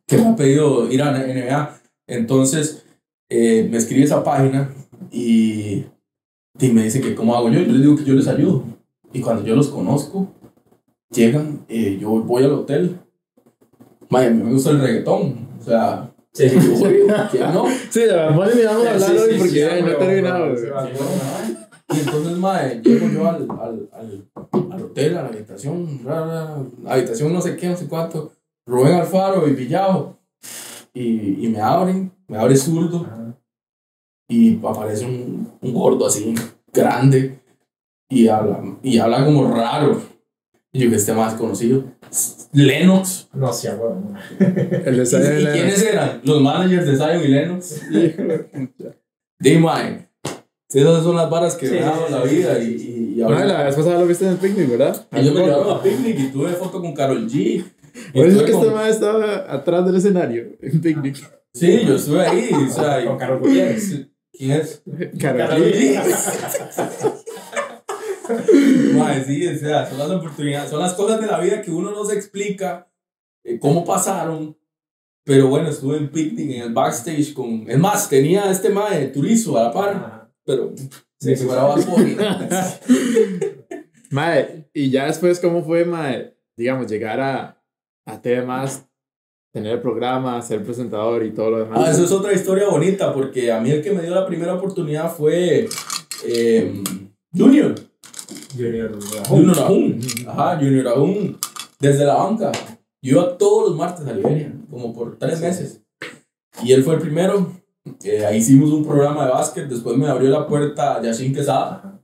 Que 0.07 0.17
me 0.17 0.27
ha 0.27 0.35
pedido 0.35 0.89
ir 0.91 1.01
a 1.01 1.11
la 1.11 1.19
NBA. 1.19 1.79
Entonces, 2.07 2.85
eh, 3.29 3.67
me 3.69 3.77
escribe 3.77 4.03
esa 4.05 4.23
página 4.23 4.73
y, 5.11 5.85
y 6.59 6.69
me 6.69 6.83
dice 6.83 7.01
que 7.01 7.13
cómo 7.13 7.35
hago 7.35 7.49
yo. 7.49 7.59
Yo 7.59 7.73
les 7.73 7.81
digo 7.81 7.95
que 7.97 8.05
yo 8.05 8.13
les 8.13 8.27
ayudo. 8.27 8.63
Y 9.13 9.21
cuando 9.21 9.43
yo 9.43 9.55
los 9.55 9.67
conozco, 9.67 10.27
llegan, 11.11 11.65
eh, 11.67 11.97
yo 11.99 12.09
voy 12.09 12.43
al 12.43 12.53
hotel. 12.53 12.99
Mí 14.09 14.17
me 14.29 14.51
gusta 14.53 14.71
el 14.71 14.79
reggaetón. 14.79 15.47
O 15.59 15.63
sea, 15.63 16.09
Sí, 16.37 16.47
sí, 16.49 16.61
sí. 16.61 16.67
voy, 16.83 17.01
¿quién 17.31 17.51
no? 17.51 17.65
Sí, 17.89 18.01
vamos 18.15 18.47
a 18.47 18.75
hablar 18.75 19.17
hoy 19.17 19.37
porque 19.39 19.55
ya 19.55 19.81
no 19.81 19.87
he 19.87 19.95
terminado. 19.95 20.53
Y 21.89 21.99
entonces, 21.99 22.37
mae, 22.37 22.79
llego 22.83 23.07
yo 23.09 23.27
al, 23.27 23.47
al, 23.49 23.89
al, 23.91 24.29
al 24.71 24.81
hotel, 24.83 25.17
a 25.17 25.23
la 25.23 25.29
habitación, 25.29 26.01
ra, 26.05 26.25
ra, 26.25 26.63
la 26.83 26.93
habitación 26.93 27.33
no 27.33 27.41
sé 27.41 27.55
qué, 27.55 27.69
no 27.69 27.75
sé 27.77 27.87
cuánto, 27.87 28.33
Rubén 28.67 28.93
Alfaro 28.95 29.47
y 29.47 29.53
Villao, 29.53 30.19
y, 30.93 31.45
y 31.45 31.49
me 31.49 31.59
abren, 31.61 32.11
me 32.27 32.37
abre 32.37 32.55
zurdo, 32.55 33.05
Ajá. 33.05 33.33
y 34.27 34.57
aparece 34.65 35.05
un, 35.05 35.51
un 35.61 35.73
gordo 35.73 36.05
así, 36.05 36.35
grande, 36.73 37.39
y 38.09 38.27
habla, 38.27 38.61
y 38.83 38.97
habla 38.99 39.25
como 39.25 39.51
raro. 39.55 40.01
Y 40.73 40.79
yo 40.81 40.89
que 40.89 40.97
esté 40.97 41.13
más 41.13 41.33
conocido, 41.35 41.85
Lennox. 42.51 43.29
No, 43.33 43.51
sí, 43.53 43.67
no. 43.69 44.15
El 44.39 44.95
¿Y, 44.95 44.97
de 44.99 45.05
Zion 45.05 45.41
y 45.41 45.45
quiénes 45.45 45.81
eran? 45.83 46.21
Los 46.23 46.41
managers 46.41 46.85
de 46.85 46.97
Zion 46.97 47.23
y 47.23 47.27
Lennox. 47.29 47.81
Mae, 49.61 50.09
esas 50.69 51.03
son 51.03 51.15
las 51.15 51.29
varas 51.29 51.55
que 51.55 51.67
Sí, 51.67 51.73
me 51.75 51.79
sí, 51.79 51.85
la 52.11 52.23
sí, 52.27 52.35
vida 52.35 52.55
sí, 52.59 52.61
y, 52.75 52.79
sí. 52.79 53.13
y, 53.15 53.19
y 53.21 53.23
Madre, 53.23 53.35
ahorita- 53.37 53.57
la 53.57 53.63
vez 53.63 53.75
pasada 53.75 53.99
lo 53.99 54.07
viste 54.07 54.25
en 54.25 54.31
el 54.31 54.37
picnic, 54.37 54.69
¿verdad? 54.69 55.07
Ellos 55.13 55.33
me 55.33 55.41
llevaron 55.41 55.77
a 55.77 55.81
picnic 55.81 56.19
y 56.19 56.27
tuve 56.31 56.49
foto 56.51 56.81
con 56.81 56.93
Carol 56.93 57.27
G. 57.29 57.63
Por 58.13 58.25
eso 58.27 58.39
es 58.39 58.43
que 58.43 58.51
con- 58.51 58.61
este 58.63 58.73
madre 58.75 58.89
estaba 58.91 59.53
atrás 59.53 59.85
del 59.85 59.95
escenario, 59.95 60.47
en 60.61 60.81
picnic. 60.81 61.17
Sí, 61.53 61.85
yo 61.85 61.95
estuve 61.95 62.25
ahí. 62.25 62.49
O 62.53 62.69
sea, 62.71 63.01
y- 63.01 63.05
Con 63.05 63.17
Carlos 63.17 63.39
Gutiérrez. 63.41 64.07
¿Quién 64.31 64.51
es? 64.51 64.83
Carol 65.19 65.47
Carol. 65.47 65.73
Mae, 68.93 69.23
sí, 69.23 69.47
o 69.47 69.57
sea, 69.57 69.85
son 69.89 69.99
las 69.99 70.09
oportunidades, 70.11 70.69
son 70.69 70.79
las 70.81 70.93
cosas 70.93 71.21
de 71.21 71.27
la 71.27 71.39
vida 71.39 71.61
que 71.61 71.71
uno 71.71 71.91
no 71.91 72.03
se 72.05 72.15
explica 72.15 72.87
eh, 73.43 73.57
cómo 73.59 73.85
pasaron. 73.85 74.57
Pero 75.23 75.47
bueno, 75.47 75.69
estuve 75.69 75.97
en 75.97 76.09
picnic 76.09 76.51
en 76.51 76.61
el 76.63 76.73
backstage 76.73 77.33
con. 77.33 77.69
Es 77.69 77.77
más, 77.77 78.09
tenía 78.09 78.49
este 78.51 78.69
mae 78.69 79.07
Turizo 79.07 79.57
a 79.57 79.63
la 79.63 79.71
par, 79.73 79.89
Ajá. 79.89 80.31
pero 80.45 80.73
Sí, 81.19 81.35
se 81.35 81.45
fuera 81.45 81.63
Bad 81.63 81.85
Bunny. 81.85 82.15
Mae, 84.11 84.69
y 84.73 84.89
ya 84.89 85.05
después, 85.07 85.39
¿cómo 85.39 85.63
fue, 85.63 85.83
mae? 85.83 86.37
Digamos, 86.55 86.87
llegar 86.87 87.19
a, 87.19 87.56
a 88.07 88.21
temas, 88.21 88.87
tener 89.53 89.73
el 89.73 89.81
programa, 89.81 90.41
ser 90.41 90.63
presentador 90.63 91.23
y 91.23 91.31
todo 91.31 91.51
lo 91.51 91.59
demás. 91.59 91.79
Ah, 91.83 91.91
eso 91.91 92.03
es 92.05 92.11
otra 92.11 92.33
historia 92.33 92.69
bonita, 92.69 93.13
porque 93.13 93.51
a 93.51 93.59
mí 93.59 93.69
el 93.69 93.83
que 93.83 93.91
me 93.91 94.01
dio 94.01 94.15
la 94.15 94.25
primera 94.25 94.55
oportunidad 94.55 95.11
fue 95.13 95.67
eh, 96.25 96.83
Junior. 97.35 97.75
Junior. 98.55 98.97
Junior 99.27 99.59
Ahun. 99.59 99.99
Ajá, 100.25 100.57
Junior 100.57 100.87
Ahun. 100.87 101.37
Desde 101.79 102.05
la 102.05 102.15
banca. 102.15 102.51
Yo 103.01 103.11
iba 103.11 103.37
todos 103.37 103.69
los 103.69 103.77
martes 103.77 104.07
a 104.07 104.13
Liberia, 104.13 104.51
como 104.69 104.93
por 104.93 105.17
tres 105.17 105.39
meses. 105.41 105.81
y 106.63 106.71
él 106.71 106.83
fue 106.83 106.95
el 106.95 107.01
primero. 107.01 107.51
Eh, 108.03 108.25
ahí 108.25 108.37
hicimos 108.37 108.71
un 108.71 108.85
programa 108.85 109.25
de 109.25 109.31
básquet. 109.31 109.67
Después 109.67 109.97
me 109.97 110.07
abrió 110.07 110.29
la 110.29 110.47
puerta 110.47 111.01
Yashin 111.01 111.33
Quesada. 111.33 112.01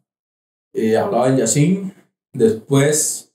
Eh, 0.73 0.97
hablaba 0.97 1.29
en 1.29 1.37
Yashin. 1.37 1.93
Después, 2.33 3.33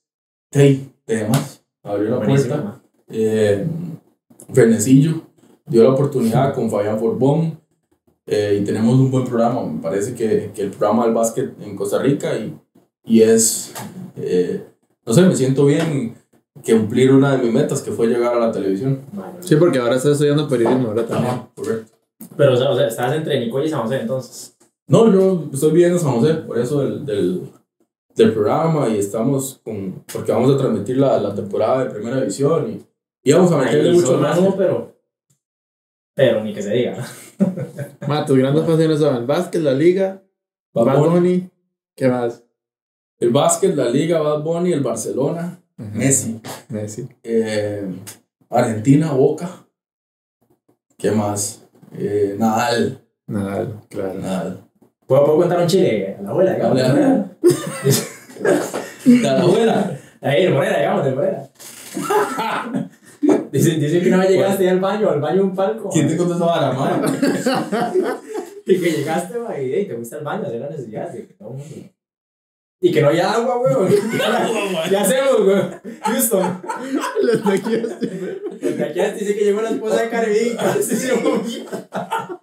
hey, 0.52 0.92
demás. 1.06 1.57
Abrió 1.82 2.10
la 2.10 2.16
Buenísimo, 2.18 2.54
puerta. 2.54 2.80
Eh, 3.08 3.66
Fernecillo 4.52 5.22
dio 5.66 5.82
la 5.84 5.90
oportunidad 5.90 6.54
con 6.54 6.70
Fabián 6.70 6.98
Forbón. 6.98 7.58
eh, 8.26 8.58
y 8.60 8.64
tenemos 8.64 8.94
un 8.98 9.10
buen 9.10 9.24
programa. 9.24 9.62
Me 9.64 9.80
parece 9.80 10.14
que, 10.14 10.50
que 10.54 10.62
el 10.62 10.70
programa 10.70 11.04
del 11.04 11.14
básquet 11.14 11.52
en 11.62 11.76
Costa 11.76 11.98
Rica 12.00 12.36
y, 12.36 12.54
y 13.04 13.22
es. 13.22 13.72
eh, 14.16 14.64
no 15.06 15.12
sé, 15.14 15.22
me 15.22 15.34
siento 15.34 15.64
bien 15.64 16.14
que 16.62 16.76
cumplir 16.76 17.12
una 17.12 17.36
de 17.36 17.42
mis 17.44 17.52
metas 17.54 17.80
que 17.80 17.92
fue 17.92 18.08
llegar 18.08 18.34
a 18.34 18.38
la 18.40 18.52
televisión. 18.52 19.00
Sí, 19.40 19.56
porque 19.56 19.78
ahora 19.78 19.96
estás 19.96 20.12
estudiando 20.12 20.48
periodismo, 20.48 20.88
¿verdad? 20.88 21.06
También. 21.06 21.34
Ajá, 21.34 21.48
correcto. 21.54 21.92
Pero, 22.36 22.54
o 22.54 22.56
sea, 22.56 22.70
o 22.70 22.76
sea, 22.76 22.88
estabas 22.88 23.16
entre 23.16 23.40
Nicoya 23.40 23.64
y 23.66 23.70
San 23.70 23.82
José 23.82 24.00
entonces. 24.00 24.56
No, 24.88 25.10
yo 25.12 25.48
estoy 25.52 25.70
viviendo 25.70 25.96
en 25.98 26.02
San 26.04 26.12
José, 26.14 26.34
por 26.34 26.58
eso 26.58 26.80
del, 26.80 27.06
del, 27.06 27.50
del 28.18 28.32
programa 28.34 28.88
y 28.88 28.98
estamos 28.98 29.60
con. 29.64 30.04
Porque 30.12 30.32
vamos 30.32 30.54
a 30.54 30.58
transmitir 30.58 30.98
la, 30.98 31.18
la 31.18 31.34
temporada 31.34 31.84
de 31.84 31.90
primera 31.90 32.20
división 32.20 32.70
y, 32.70 33.30
y 33.30 33.32
vamos 33.32 33.50
a 33.52 33.58
meterle 33.58 33.92
mucho 33.92 34.18
más. 34.18 34.38
pero. 34.56 34.94
Pero 36.14 36.42
ni 36.44 36.52
que 36.52 36.62
se 36.62 36.72
diga. 36.72 37.06
Ma, 38.08 38.24
tus 38.26 38.36
grandes 38.36 38.64
pasiones 38.64 38.98
son 38.98 39.14
el 39.16 39.24
básquet, 39.26 39.62
la 39.62 39.72
liga, 39.72 40.22
Bad 40.74 40.84
Bad 40.84 40.98
Bunny, 40.98 41.10
Bunny, 41.14 41.50
¿qué 41.96 42.08
más? 42.08 42.42
El 43.20 43.30
básquet, 43.30 43.74
la 43.74 43.88
Liga, 43.88 44.20
Bad 44.20 44.42
Bunny, 44.42 44.72
el 44.72 44.80
Barcelona. 44.80 45.60
Messi, 45.76 46.40
Messi. 46.68 47.08
eh, 47.22 47.84
Argentina, 48.50 49.12
Boca. 49.12 49.48
¿Qué 50.96 51.10
más? 51.12 51.64
Eh, 51.96 52.34
Nadal. 52.38 53.00
Nadal, 53.26 53.80
claro. 53.88 54.14
Nadal. 54.20 54.64
¿Puedo, 55.06 55.24
puedo 55.24 55.38
contar 55.38 55.60
un 55.60 55.66
chile 55.66 56.16
a 56.18 56.22
la 56.22 56.30
abuela, 56.30 57.30
la 59.04 59.40
abuela. 59.40 59.98
Ahí, 60.20 60.48
Morera, 60.48 60.78
digamos, 60.78 61.04
de 61.04 61.12
Morera. 61.12 61.48
Dicen, 63.50 63.80
dicen 63.80 64.02
que 64.02 64.16
vez 64.16 64.30
llegaste 64.30 64.68
al 64.68 64.78
baño, 64.78 65.10
al 65.10 65.20
baño 65.20 65.42
un 65.42 65.54
palco. 65.54 65.88
¿Quién 65.90 66.06
te 66.06 66.16
contó 66.16 66.34
esa 66.36 66.44
vara, 66.44 66.72
madre? 66.72 67.08
Y 68.68 68.78
que 68.78 68.90
llegaste, 68.90 69.38
ma, 69.38 69.58
y, 69.58 69.72
hey, 69.72 69.86
te 69.88 69.94
fuiste 69.94 70.16
al 70.16 70.24
baño 70.24 70.44
a 70.44 70.48
hacer 70.48 70.60
la 70.60 70.68
necesidad. 70.68 71.10
Y 71.14 71.22
que. 71.22 71.90
Y 72.80 73.00
no 73.00 73.08
hay 73.08 73.18
agua, 73.18 73.58
weón. 73.58 73.88
¿Qué 74.88 74.96
hacemos, 74.96 75.40
weón? 75.40 75.80
Houston. 76.02 76.62
Los 77.22 77.46
así. 77.46 77.82
Porque 78.60 78.84
aquí 78.84 79.00
dice 79.18 79.34
que 79.34 79.44
llegó 79.44 79.62
la 79.62 79.70
esposa 79.70 80.02
de 80.02 80.10
Caribbean. 80.10 80.56
casi 80.58 80.96
se 80.96 81.14
vomita. 81.14 82.42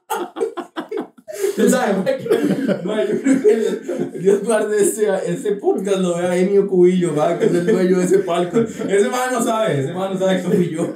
¿Tú 1.55 1.69
sabes, 1.69 1.95
yo 1.95 3.21
creo 3.21 3.41
que 3.41 4.19
Dios 4.19 4.43
guarde 4.43 4.81
ese, 4.81 5.07
ese 5.25 5.53
podcast, 5.53 5.97
lo 5.97 6.17
vea 6.17 6.35
Enio 6.35 6.67
Cubillo, 6.67 7.13
madre, 7.13 7.39
que 7.39 7.45
es 7.45 7.53
el 7.53 7.65
dueño 7.65 7.99
de 7.99 8.05
ese 8.05 8.19
palco. 8.19 8.59
Ese 8.59 9.09
man 9.09 9.31
no 9.31 9.41
sabe, 9.41 9.79
ese 9.79 9.93
man 9.93 10.13
no 10.13 10.19
sabe 10.19 10.41
que 10.41 10.49
fui 10.49 10.69
yo. 10.69 10.93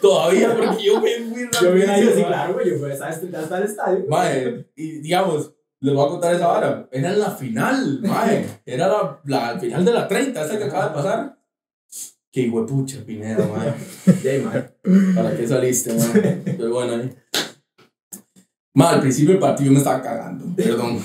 Todavía, 0.00 0.54
porque 0.54 0.84
yo 0.84 1.00
me 1.00 1.10
fui 1.16 1.48
Yo 1.62 1.72
vi 1.72 1.82
ahí 1.82 2.08
así, 2.08 2.22
claro, 2.22 2.54
güey. 2.54 2.70
Yo 2.70 2.78
fui 2.78 2.90
hasta 2.90 3.08
hasta 3.08 3.58
el 3.58 3.64
estadio. 3.64 4.04
Mae, 4.08 4.66
y 4.76 5.00
digamos, 5.00 5.52
les 5.80 5.94
voy 5.94 6.06
a 6.06 6.08
contar 6.08 6.34
esa 6.34 6.46
vara. 6.46 6.88
Era 6.92 7.12
en 7.12 7.20
la 7.20 7.30
final, 7.30 8.00
mae. 8.02 8.46
Era 8.64 8.88
la, 8.88 9.20
la 9.24 9.58
final 9.58 9.84
de 9.84 9.92
la 9.92 10.06
30, 10.06 10.44
esa 10.44 10.58
que 10.58 10.64
acaba 10.64 10.88
de 10.88 10.94
pasar. 10.94 11.38
Qué 12.30 12.42
hijo 12.42 12.62
de 12.62 12.68
pucha, 12.68 12.98
Pineda, 13.04 13.46
mae. 13.46 14.40
Man. 14.40 15.14
¿Para 15.14 15.36
qué 15.36 15.46
saliste, 15.46 15.94
mae? 15.94 16.42
Pero 16.44 16.72
bueno, 16.72 16.94
ahí. 16.94 17.10
Mae, 18.74 18.94
al 18.94 19.00
principio 19.00 19.30
del 19.30 19.38
partido 19.40 19.70
me 19.72 19.78
estaba 19.78 20.02
cagando, 20.02 20.44
perdón. 20.56 20.98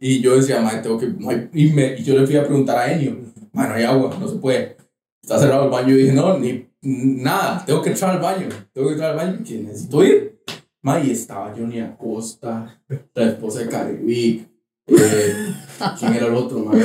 Y 0.00 0.20
yo 0.20 0.36
decía, 0.36 0.60
mae, 0.60 0.78
tengo 0.80 0.98
que. 0.98 1.08
no 1.08 1.28
hay- 1.30 1.48
y, 1.52 1.66
me- 1.72 1.94
y 1.98 2.02
yo 2.02 2.18
le 2.18 2.26
fui 2.26 2.36
a 2.36 2.44
preguntar 2.46 2.78
a 2.78 2.92
Enio, 2.92 3.18
no 3.52 3.60
hay 3.62 3.84
agua, 3.84 4.16
no 4.18 4.26
se 4.28 4.36
puede. 4.36 4.76
Está 5.22 5.38
cerrado 5.38 5.64
el 5.64 5.70
baño. 5.70 5.94
Y 5.94 6.02
dije, 6.02 6.12
no, 6.12 6.38
ni 6.38 6.66
nada, 6.82 7.62
tengo 7.66 7.82
que 7.82 7.90
entrar 7.90 8.10
al 8.12 8.20
baño. 8.20 8.48
Tengo 8.72 8.88
que 8.88 8.94
entrar 8.94 9.10
al 9.10 9.16
baño, 9.16 9.44
que 9.46 9.58
necesito 9.58 10.02
ir. 10.04 10.40
Mae, 10.82 11.06
y 11.06 11.10
estaba 11.10 11.54
Johnny 11.56 11.80
Acosta, 11.80 12.80
la 13.14 13.24
esposa 13.28 13.60
de 13.60 13.68
Caribe. 13.68 14.46
Eh, 14.86 15.54
¿Quién 15.98 16.14
era 16.14 16.26
el 16.26 16.34
otro, 16.34 16.58
mae? 16.60 16.80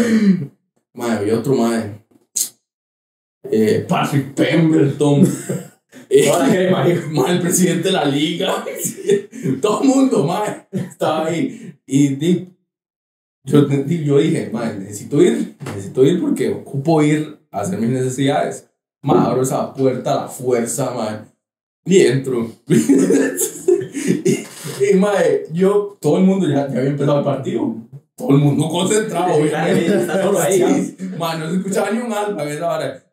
Mae, 0.93 1.11
había 1.17 1.35
otro, 1.39 1.55
mae. 1.55 2.05
Eh, 3.49 3.85
Patrick 3.87 4.33
Pemberton. 4.33 5.23
Eh, 6.09 6.69
mae, 6.71 7.31
el 7.31 7.39
presidente 7.41 7.89
de 7.89 7.91
la 7.91 8.05
liga. 8.05 8.63
Todo 9.61 9.81
el 9.83 9.87
mundo, 9.89 10.23
mae, 10.25 10.67
estaba 10.71 11.27
ahí. 11.27 11.75
Y 11.85 12.09
di- 12.15 12.49
yo, 13.45 13.63
di- 13.65 14.03
yo 14.03 14.17
dije, 14.17 14.49
mae, 14.51 14.75
necesito 14.77 15.21
ir, 15.21 15.55
necesito 15.65 16.03
ir 16.05 16.21
porque 16.21 16.49
ocupo 16.49 17.01
ir 17.01 17.39
a 17.51 17.61
hacer 17.61 17.79
mis 17.79 17.89
necesidades. 17.89 18.69
Mae, 19.01 19.17
abro 19.19 19.41
esa 19.43 19.73
puerta 19.73 20.11
a 20.13 20.21
la 20.23 20.27
fuerza, 20.27 20.91
mae. 20.91 21.19
Y 21.85 22.01
entro. 22.05 22.51
y, 22.67 24.31
y, 24.91 24.93
mae, 24.95 25.43
yo, 25.53 25.97
todo 26.01 26.17
el 26.17 26.23
mundo 26.25 26.47
ya, 26.47 26.67
ya 26.67 26.79
había 26.79 26.89
empezado 26.91 27.19
el 27.19 27.25
partido. 27.25 27.75
Todo 28.15 28.31
el 28.31 28.37
mundo 28.37 28.67
concentrado, 28.69 29.35
obviamente. 29.35 29.85
está 29.95 30.43
ahí, 30.43 30.95
no 31.39 31.49
se 31.51 31.57
escuchaba 31.57 31.91
ni 31.91 31.99
un 31.99 32.11
alma. 32.11 32.43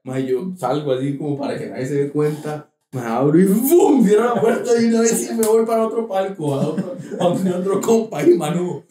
Mae, 0.03 0.27
yo 0.27 0.53
salgo 0.57 0.93
así 0.93 1.17
como 1.17 1.39
para 1.39 1.59
que 1.59 1.67
nadie 1.67 1.87
se 1.87 1.95
dé 1.95 2.09
cuenta. 2.11 2.71
Me 2.94 3.00
abro 3.00 3.38
y 3.40 3.44
¡bum! 3.44 4.07
Cierro 4.07 4.35
la 4.35 4.40
puerta 4.40 4.70
y 4.80 4.85
una 4.87 5.00
vez 5.00 5.30
y 5.30 5.35
me 5.35 5.44
voy 5.46 5.66
para 5.66 5.87
otro 5.87 6.07
palco, 6.07 6.54
a 6.54 6.68
otro, 6.68 6.96
a 7.20 7.26
otro 7.26 7.80
compa 7.80 8.22
y 8.22 8.35
Manu. 8.38 8.85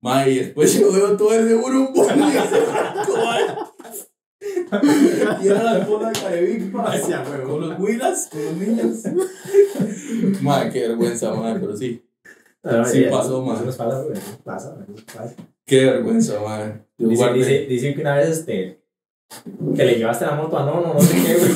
Mae, 0.00 0.30
y 0.30 0.38
después 0.38 0.78
yo 0.78 0.92
veo 0.92 1.16
todo 1.16 1.34
ese 1.34 1.54
burumbo 1.56 2.08
en 2.08 2.22
ese 2.22 2.58
palco. 2.62 3.74
Y 5.42 5.48
era 5.48 5.62
la 5.64 5.78
esposa 5.78 6.08
de 6.10 6.20
Carevic, 6.20 6.72
con 7.44 7.60
los 7.68 7.78
huilas, 7.80 8.28
con 8.30 8.44
los 8.44 8.54
niños. 8.54 9.02
Mae, 10.42 10.70
qué 10.70 10.88
vergüenza, 10.88 11.34
mae, 11.34 11.58
pero 11.58 11.76
sí. 11.76 12.02
Pero, 12.62 12.84
Sí 12.84 13.04
pasó, 13.10 13.42
nos 13.44 13.76
pasa, 13.76 14.04
Pasa, 14.44 14.76
pasa. 15.12 15.34
Qué 15.66 15.84
vergüenza, 15.86 16.40
mae. 16.40 16.84
Yo 16.98 17.08
Dice, 17.08 17.22
guardé- 17.24 17.38
dice, 17.38 17.66
dicen 17.68 17.94
que 17.94 18.00
una 18.02 18.16
vez 18.16 18.28
este, 18.28 18.80
que 19.74 19.84
le 19.84 19.94
llevaste 19.98 20.24
la 20.26 20.36
moto 20.36 20.56
a 20.58 20.64
no, 20.64 20.80
no, 20.80 20.94
no 20.94 21.00
sé 21.00 21.14
qué, 21.16 21.34
güey. 21.34 21.50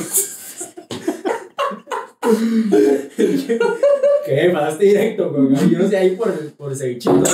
¿Qué? 4.25 4.49
Pasaste 4.51 4.85
directo, 4.85 5.31
güey. 5.31 5.69
Yo 5.71 5.79
no 5.79 5.87
sé, 5.87 5.97
ahí 5.97 6.15
por, 6.15 6.33
por 6.53 6.75
cevichito, 6.75 7.13
güey. 7.15 7.31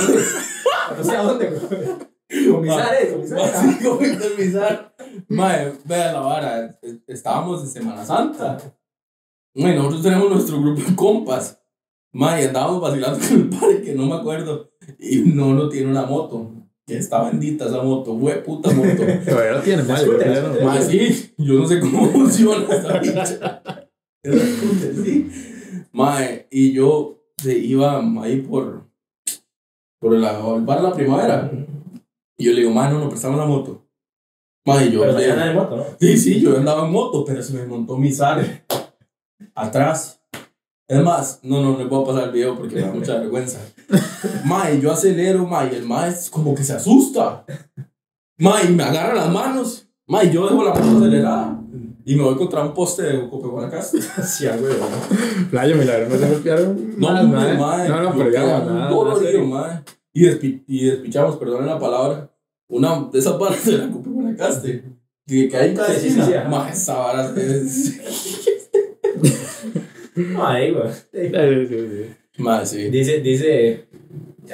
No 0.98 1.04
sé 1.04 1.16
a 1.16 1.22
dónde, 1.22 1.50
güey. 1.50 2.48
Comisar 2.50 2.94
eso, 2.94 3.16
comisar. 3.16 4.94
Sí. 4.98 5.24
Mae, 5.28 5.72
vea 5.84 6.12
la 6.12 6.20
vara. 6.20 6.78
es- 6.82 6.96
Estábamos 7.06 7.62
en 7.62 7.68
Semana 7.70 8.04
Santa. 8.04 8.58
Mae, 9.54 9.74
nosotros 9.76 10.02
tenemos 10.02 10.30
nuestro 10.30 10.60
grupo 10.60 10.80
de 10.82 10.96
compas. 10.96 11.60
Mae, 12.12 12.46
andábamos 12.48 12.80
vacilando 12.80 13.18
con 13.18 13.36
el 13.38 13.48
parque, 13.50 13.94
no 13.94 14.06
me 14.06 14.14
acuerdo. 14.16 14.72
Y 14.98 15.18
no, 15.20 15.54
no 15.54 15.68
tiene 15.68 15.90
una 15.90 16.06
moto. 16.06 16.50
Que 16.86 16.96
está 16.98 17.22
bendita 17.22 17.66
esa 17.66 17.80
moto, 17.82 18.18
fue 18.18 18.34
puta 18.42 18.70
moto. 18.72 19.02
Todavía 19.24 19.52
no 19.52 19.60
tiene 19.60 19.82
madre. 19.84 20.82
Sí, 20.82 21.34
yo 21.38 21.54
no 21.54 21.66
sé 21.68 21.78
cómo 21.80 22.06
funciona 22.10 22.66
esta 22.74 22.98
bicha. 22.98 23.62
Sí. 24.24 25.30
Mae, 25.92 26.46
y 26.50 26.72
yo 26.72 27.18
se 27.36 27.58
iba 27.58 27.98
ahí 28.22 28.40
por, 28.40 28.84
por 30.00 30.12
la, 30.16 30.38
el 30.56 30.62
bar 30.64 30.80
La 30.80 30.92
Primavera. 30.92 31.50
Y 32.38 32.44
yo 32.44 32.52
le 32.52 32.60
digo, 32.60 32.70
mae, 32.72 32.90
no, 32.92 32.98
no 33.00 33.08
prestamos 33.08 33.38
la 33.38 33.46
moto. 33.46 33.84
Mae, 34.64 34.90
yo. 34.90 35.00
Pero 35.00 35.12
le- 35.18 35.24
se 35.24 35.32
anda 35.32 35.46
de 35.46 35.54
moto, 35.54 35.76
¿no? 35.76 35.84
Sí, 36.00 36.16
sí, 36.16 36.40
yo 36.40 36.56
andaba 36.56 36.86
en 36.86 36.92
moto, 36.92 37.24
pero 37.24 37.42
se 37.42 37.52
me 37.52 37.66
montó 37.66 37.96
mi 37.96 38.12
sal 38.12 38.64
atrás. 39.54 40.20
Es 40.88 41.02
más, 41.02 41.40
no, 41.42 41.62
no 41.62 41.78
les 41.78 41.88
voy 41.88 42.02
a 42.02 42.06
pasar 42.06 42.24
el 42.24 42.32
video 42.32 42.56
porque 42.56 42.76
me 42.76 42.82
da 42.82 42.92
mucha 42.92 43.18
vergüenza. 43.18 43.60
Mae, 44.44 44.80
yo 44.80 44.92
acelero, 44.92 45.46
mae, 45.46 45.72
y 45.72 45.76
el 45.76 45.84
mae 45.84 46.10
es 46.10 46.28
como 46.30 46.54
que 46.54 46.62
se 46.64 46.74
asusta. 46.74 47.44
Mae, 48.38 48.68
me 48.68 48.82
agarra 48.82 49.14
las 49.14 49.30
manos. 49.32 49.88
Mae, 50.06 50.30
yo 50.30 50.48
dejo 50.48 50.62
la 50.64 50.74
moto 50.74 50.98
acelerada 50.98 51.61
y 52.04 52.14
me 52.16 52.22
voy 52.24 52.34
contra 52.36 52.62
un 52.64 52.74
poste 52.74 53.02
de 53.02 53.28
Cope 53.28 53.48
Guanacaste. 53.48 54.00
Sí, 54.00 54.44
¿no? 54.80 55.50
Playa, 55.50 55.74
milagro, 55.74 56.08
no 56.08 56.16
se 56.16 56.28
golpearon. 56.28 56.94
No, 56.98 57.08
más. 57.24 57.88
No, 57.88 58.02
no, 58.02 58.16
yo 58.16 58.18
pero 58.18 58.28
un 58.28 58.74
nada. 58.74 58.90
dolorido, 58.90 59.44
mae. 59.44 59.80
Y, 60.12 60.24
despi- 60.26 60.62
y 60.66 60.86
despichamos, 60.86 61.36
perdonen 61.36 61.66
la 61.66 61.78
palabra, 61.78 62.30
una 62.68 63.08
de 63.12 63.18
esas 63.18 63.38
varas 63.38 63.64
de 63.64 63.78
la 63.78 63.90
Cope 63.90 64.10
Guanacaste. 64.10 64.84
Que, 65.26 65.48
que 65.48 65.56
hay 65.56 65.76
sí, 65.98 66.20
ajá. 66.34 66.48
Mae, 66.48 66.72
esa 66.72 66.96
vara 66.98 67.32
es... 67.36 68.00
No, 70.14 70.46
ahí, 70.46 70.72
güey. 70.72 70.90
Mae, 72.38 72.66
sí. 72.66 72.90
Dice, 72.90 73.20
dice, 73.20 73.86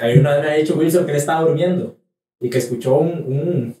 hay 0.01 0.17
una 0.17 0.35
vez 0.35 0.43
me 0.43 0.51
ha 0.51 0.53
dicho 0.55 0.75
Wilson 0.75 1.05
que 1.05 1.11
él 1.11 1.17
estaba 1.17 1.41
durmiendo 1.41 1.97
y 2.39 2.49
que 2.49 2.59
escuchó 2.59 2.99
un, 2.99 3.09
un 3.09 3.75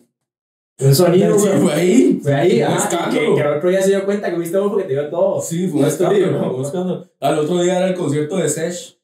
Un 0.81 0.95
sonido, 0.95 1.37
Sí, 1.37 1.47
weón. 1.49 1.61
fue 1.61 1.73
ahí. 1.73 2.19
Fue 2.23 2.33
ahí, 2.33 2.61
escándalo. 2.61 3.11
que, 3.11 3.35
que 3.35 3.41
al 3.41 3.57
otro 3.57 3.69
día 3.69 3.81
se 3.81 3.89
dio 3.89 4.05
cuenta 4.05 4.31
que 4.31 4.37
viste 4.39 4.57
vos 4.57 4.69
porque 4.71 4.85
te 4.85 4.93
dio 4.93 5.09
todo. 5.09 5.41
Sí, 5.41 5.67
fue 5.67 5.81
un 5.81 5.87
escándalo, 5.87 6.31
¿no? 6.31 6.53
fue 6.53 6.61
escándalo. 6.63 7.05
Al 7.19 7.39
otro 7.39 7.61
día 7.61 7.77
era 7.77 7.87
el 7.89 7.95
concierto 7.95 8.37
de 8.37 8.47
Sesh 8.49 8.97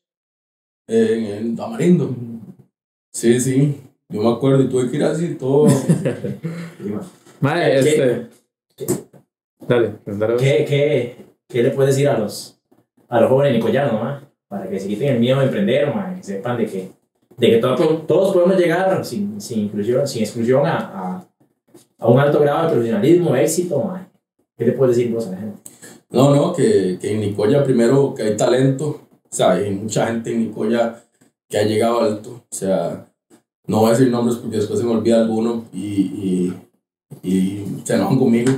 en, 0.87 1.25
en 1.25 1.55
Tamarindo. 1.55 2.15
Sí, 3.11 3.39
sí. 3.39 3.81
Yo 4.09 4.21
me 4.21 4.29
acuerdo 4.31 4.61
y 4.63 4.69
tuve 4.69 4.89
que 4.89 4.97
ir 4.97 5.03
así 5.03 5.35
todo. 5.35 5.65
Man. 5.65 7.01
Mae, 7.41 7.81
¿Qué- 7.83 7.89
este. 8.77 8.87
Dale. 9.67 9.95
¿Qué, 10.37 10.65
qué, 10.67 11.15
¿Qué 11.49 11.63
le 11.63 11.71
puedes 11.71 11.95
decir 11.95 12.07
a 12.07 12.17
los, 12.19 12.59
a 13.09 13.19
los 13.21 13.29
jóvenes 13.29 13.53
nicoyanos, 13.53 13.93
ma? 13.93 14.21
Para 14.47 14.69
que 14.69 14.79
se 14.79 14.87
quiten 14.87 15.09
el 15.15 15.19
miedo 15.19 15.39
de 15.39 15.45
emprender, 15.45 15.93
ma, 15.93 16.13
que 16.15 16.23
sepan 16.23 16.57
de 16.57 16.65
que, 16.67 16.89
de 17.37 17.49
que 17.49 17.57
todos, 17.57 18.05
todos 18.07 18.33
podemos 18.33 18.57
llegar 18.57 19.03
sin, 19.03 19.41
sin, 19.41 19.61
inclusión, 19.65 20.07
sin 20.07 20.21
exclusión 20.23 20.65
a, 20.65 20.77
a, 20.77 21.27
a 21.97 22.07
un 22.07 22.19
alto 22.19 22.39
grado 22.39 22.63
de 22.63 22.73
profesionalismo, 22.73 23.35
éxito. 23.35 23.99
¿Qué 24.57 24.65
le 24.65 24.71
puedes 24.73 24.95
decir 24.95 25.13
vos 25.13 25.27
a 25.27 25.31
la 25.31 25.37
gente? 25.37 25.59
No, 26.09 26.33
no, 26.33 26.53
que, 26.53 26.97
que 26.99 27.13
en 27.13 27.19
Nicoya 27.19 27.63
primero 27.63 28.13
que 28.13 28.23
hay 28.23 28.37
talento. 28.37 29.01
O 29.23 29.35
sea, 29.35 29.53
hay 29.53 29.71
mucha 29.71 30.07
gente 30.07 30.31
en 30.31 30.39
Nicoya 30.39 31.03
que 31.49 31.57
ha 31.57 31.63
llegado 31.63 32.01
alto. 32.01 32.43
O 32.49 32.55
sea, 32.55 33.11
no 33.67 33.79
voy 33.79 33.89
a 33.89 33.93
decir 33.93 34.09
nombres 34.09 34.37
porque 34.37 34.57
después 34.57 34.79
se 34.79 34.85
me 34.85 34.91
olvida 34.91 35.21
alguno 35.21 35.65
y, 35.73 35.79
y, 35.81 36.53
y 37.23 37.81
se 37.83 37.95
enojan 37.95 38.17
conmigo. 38.17 38.51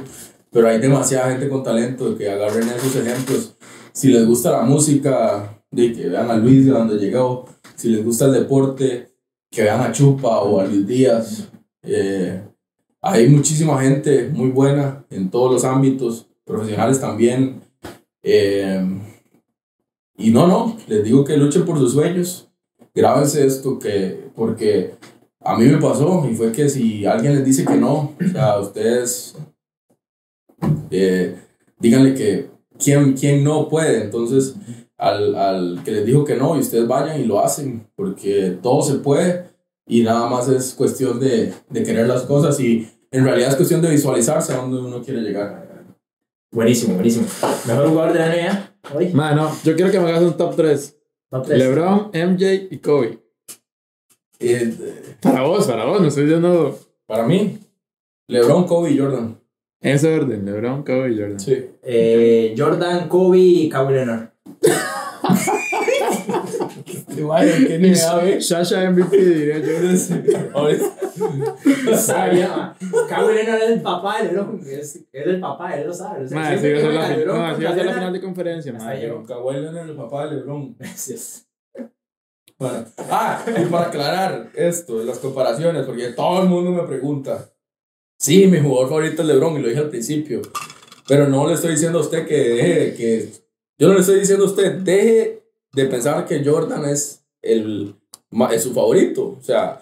Pero 0.51 0.67
hay 0.67 0.79
demasiada 0.79 1.31
gente 1.31 1.49
con 1.49 1.63
talento 1.63 2.17
que 2.17 2.29
agarren 2.29 2.69
esos 2.69 2.95
ejemplos. 2.95 3.55
Si 3.91 4.09
les 4.09 4.25
gusta 4.27 4.51
la 4.51 4.61
música, 4.61 5.57
de 5.71 5.93
que 5.93 6.07
vean 6.07 6.29
a 6.31 6.37
Luis 6.37 6.65
de 6.65 6.71
donde 6.71 6.97
llegó. 6.97 7.45
Si 7.75 7.89
les 7.89 8.03
gusta 8.03 8.25
el 8.25 8.33
deporte, 8.33 9.09
que 9.51 9.63
vean 9.63 9.81
a 9.81 9.91
Chupa 9.91 10.41
o 10.41 10.59
a 10.59 10.65
Luis 10.65 10.87
Díaz. 10.87 11.49
Eh, 11.83 12.41
hay 13.09 13.29
muchísima 13.29 13.81
gente 13.81 14.27
muy 14.27 14.49
buena 14.49 15.05
en 15.09 15.29
todos 15.29 15.51
los 15.51 15.63
ámbitos, 15.63 16.27
profesionales 16.43 16.99
también. 16.99 17.61
Eh, 18.21 18.85
y 20.17 20.31
no, 20.31 20.47
no, 20.47 20.77
les 20.87 21.05
digo 21.05 21.23
que 21.23 21.37
luchen 21.37 21.65
por 21.65 21.77
sus 21.77 21.93
sueños. 21.93 22.49
Grábense 22.93 23.45
esto, 23.45 23.79
que, 23.79 24.29
porque 24.35 24.95
a 25.39 25.57
mí 25.57 25.65
me 25.65 25.77
pasó 25.77 26.27
y 26.29 26.35
fue 26.35 26.51
que 26.51 26.67
si 26.67 27.05
alguien 27.05 27.35
les 27.35 27.45
dice 27.45 27.63
que 27.63 27.75
no, 27.75 28.13
o 28.19 28.29
sea, 28.29 28.59
ustedes 28.59 29.35
eh, 30.91 31.37
díganle 31.79 32.13
que 32.13 32.49
quién, 32.77 33.13
quién 33.13 33.41
no 33.41 33.69
puede. 33.69 34.03
Entonces, 34.03 34.55
al, 34.97 35.33
al 35.35 35.81
que 35.85 35.91
les 35.91 36.05
dijo 36.05 36.25
que 36.25 36.35
no 36.35 36.57
y 36.57 36.59
ustedes 36.59 36.87
vayan 36.87 37.21
y 37.21 37.25
lo 37.25 37.39
hacen, 37.39 37.87
porque 37.95 38.57
todo 38.61 38.81
se 38.81 38.95
puede 38.95 39.45
y 39.87 40.01
nada 40.01 40.27
más 40.29 40.49
es 40.49 40.73
cuestión 40.73 41.19
de, 41.19 41.53
de 41.69 41.83
querer 41.83 42.07
las 42.07 42.23
cosas 42.23 42.59
y 42.59 42.89
en 43.11 43.23
realidad 43.23 43.49
es 43.49 43.55
cuestión 43.55 43.81
de 43.81 43.89
visualizarse 43.89 44.53
a 44.53 44.57
donde 44.57 44.79
uno 44.79 45.01
quiere 45.01 45.21
llegar. 45.21 45.67
Buenísimo, 46.51 46.93
buenísimo. 46.95 47.27
Mejor 47.67 47.89
jugador 47.89 48.13
de 48.13 48.19
la 48.19 48.27
NBA 48.29 48.73
hoy. 48.95 49.09
Mae, 49.13 49.35
no, 49.35 49.51
yo 49.63 49.75
quiero 49.75 49.91
que 49.91 49.99
me 49.99 50.09
hagas 50.09 50.23
un 50.23 50.37
top 50.37 50.55
3. 50.55 50.97
Top 51.29 51.45
tres. 51.45 51.59
LeBron, 51.59 52.09
MJ 52.13 52.67
y 52.71 52.77
Kobe. 52.77 53.19
Eh, 54.39 54.73
Para 55.21 55.41
vos, 55.41 55.65
para 55.67 55.85
vos, 55.85 55.99
no 55.99 56.07
estoy 56.07 56.23
diciendo 56.23 56.79
para 57.05 57.25
mí, 57.27 57.59
LeBron, 58.27 58.65
Kobe 58.65 58.91
y 58.91 58.97
Jordan. 58.99 59.37
en 59.81 59.95
ese 59.95 60.13
orden. 60.15 60.45
LeBron, 60.45 60.83
Kobe 60.83 61.11
y 61.11 61.17
Jordan. 61.19 61.39
Sí. 61.39 61.65
Eh, 61.83 62.55
Jordan, 62.57 63.09
Kobe 63.09 63.37
y 63.39 63.69
Kawhi 63.69 63.93
Leonard. 63.93 64.29
¿Qué 67.67 67.77
ni 67.79 67.95
sabe? 67.95 68.41
Sasha 68.41 68.89
MVP, 68.89 69.17
diría 69.17 69.59
yo. 69.59 69.73
Sabía. 71.97 72.75
Kawhi 73.09 73.33
Leonard 73.35 73.61
es 73.63 73.69
el 73.71 73.81
papá 73.81 74.21
de 74.21 74.27
LeBron. 74.31 74.59
Es, 74.65 74.95
es 74.95 75.05
el 75.11 75.39
papá, 75.39 75.75
él 75.75 75.87
lo 75.87 75.93
sabe. 75.93 76.25
O 76.25 76.27
sea, 76.27 76.37
Mae, 76.39 76.55
sí, 76.55 76.61
siempre 76.61 76.95
va 76.97 77.03
a 77.03 77.07
ser 77.07 77.27
la, 77.27 77.33
no, 77.33 77.33
sí 77.57 77.63
va 77.63 77.69
a 77.69 77.71
contra 77.71 77.75
ser 77.75 77.85
la 77.85 77.93
final 77.93 78.13
de 78.13 78.21
conferencia, 78.21 78.73
mae. 78.73 78.99
llegó. 78.99 79.23
Kawhi 79.23 79.53
Leonard, 79.61 79.89
el 79.89 79.95
papá 79.95 80.27
de 80.27 80.35
LeBron. 80.37 80.75
Es- 80.79 81.47
Bueno, 82.59 82.85
ah, 83.11 83.45
y 83.47 83.65
para 83.65 83.87
aclarar 83.87 84.49
esto, 84.55 85.03
las 85.03 85.19
comparaciones, 85.19 85.85
porque 85.85 86.07
todo 86.13 86.41
el 86.43 86.49
mundo 86.49 86.71
me 86.71 86.87
pregunta. 86.87 87.49
Sí, 88.19 88.47
mi 88.47 88.59
jugador 88.59 88.89
favorito 88.89 89.21
es 89.21 89.27
LeBron, 89.27 89.57
y 89.57 89.61
lo 89.61 89.67
dije 89.69 89.79
al 89.81 89.89
principio. 89.89 90.41
Pero 91.07 91.27
no 91.29 91.47
le 91.47 91.53
estoy 91.53 91.71
diciendo 91.71 91.99
a 91.99 92.01
usted 92.01 92.25
que 92.27 92.35
deje, 92.37 92.93
que. 92.95 93.29
Yo 93.79 93.87
no 93.89 93.93
le 93.93 93.99
estoy 93.99 94.19
diciendo 94.19 94.45
a 94.45 94.47
usted, 94.47 94.73
deje 94.79 95.43
de 95.73 95.85
pensar 95.85 96.25
que 96.25 96.43
Jordan 96.43 96.85
es, 96.85 97.23
el, 97.41 97.95
es 98.51 98.63
su 98.63 98.73
favorito. 98.73 99.35
O 99.39 99.43
sea, 99.43 99.81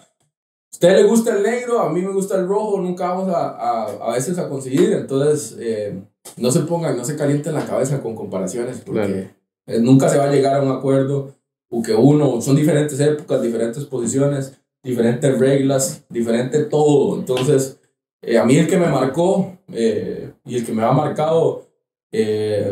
usted 0.72 0.96
le 0.96 1.04
gusta 1.04 1.36
el 1.36 1.42
negro, 1.42 1.80
a 1.80 1.90
mí 1.92 2.02
me 2.02 2.12
gusta 2.12 2.36
el 2.36 2.46
rojo, 2.46 2.80
nunca 2.80 3.10
vamos 3.10 3.28
a, 3.34 3.48
a, 3.50 3.84
a 4.08 4.12
veces 4.12 4.38
a 4.38 4.48
conseguir. 4.48 4.92
Entonces, 4.92 5.56
eh, 5.58 6.02
no 6.36 6.50
se 6.50 6.60
pongan, 6.60 6.96
no 6.96 7.04
se 7.04 7.16
calienten 7.16 7.54
la 7.54 7.64
cabeza 7.66 8.00
con 8.02 8.14
comparaciones, 8.14 8.82
porque 8.84 9.00
Claro. 9.00 9.28
eh, 9.66 9.80
nunca 9.80 10.08
se 10.08 10.18
va 10.18 10.24
a 10.24 10.32
llegar 10.32 10.56
a 10.56 10.62
un 10.62 10.72
acuerdo. 10.72 11.34
Porque 11.68 11.94
uno, 11.94 12.40
son 12.40 12.54
diferentes 12.54 12.98
épocas, 13.00 13.42
diferentes 13.42 13.84
posiciones, 13.86 14.54
diferentes 14.84 15.36
reglas, 15.36 16.04
diferente 16.08 16.60
todo. 16.64 17.18
Entonces, 17.18 17.80
eh, 18.22 18.38
a 18.38 18.44
mí 18.44 18.56
el 18.56 18.68
que 18.68 18.76
me 18.76 18.86
marcó 18.86 19.58
eh, 19.72 20.30
y 20.44 20.56
el 20.56 20.64
que 20.64 20.72
me 20.72 20.84
ha 20.84 20.92
marcado 20.92 21.66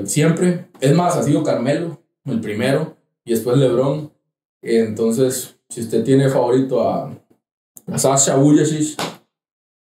siempre, 0.04 0.66
es 0.80 0.94
más, 0.94 1.16
ha 1.16 1.22
sido 1.22 1.42
Carmelo, 1.42 2.00
el 2.24 2.40
primero, 2.40 2.93
y 3.24 3.30
después 3.32 3.56
Lebron. 3.56 4.12
Entonces, 4.62 5.56
si 5.68 5.80
usted 5.82 6.04
tiene 6.04 6.28
favorito 6.28 6.88
a, 6.88 7.12
a 7.86 7.98
Sasha 7.98 8.36
Vujacic, 8.36 8.98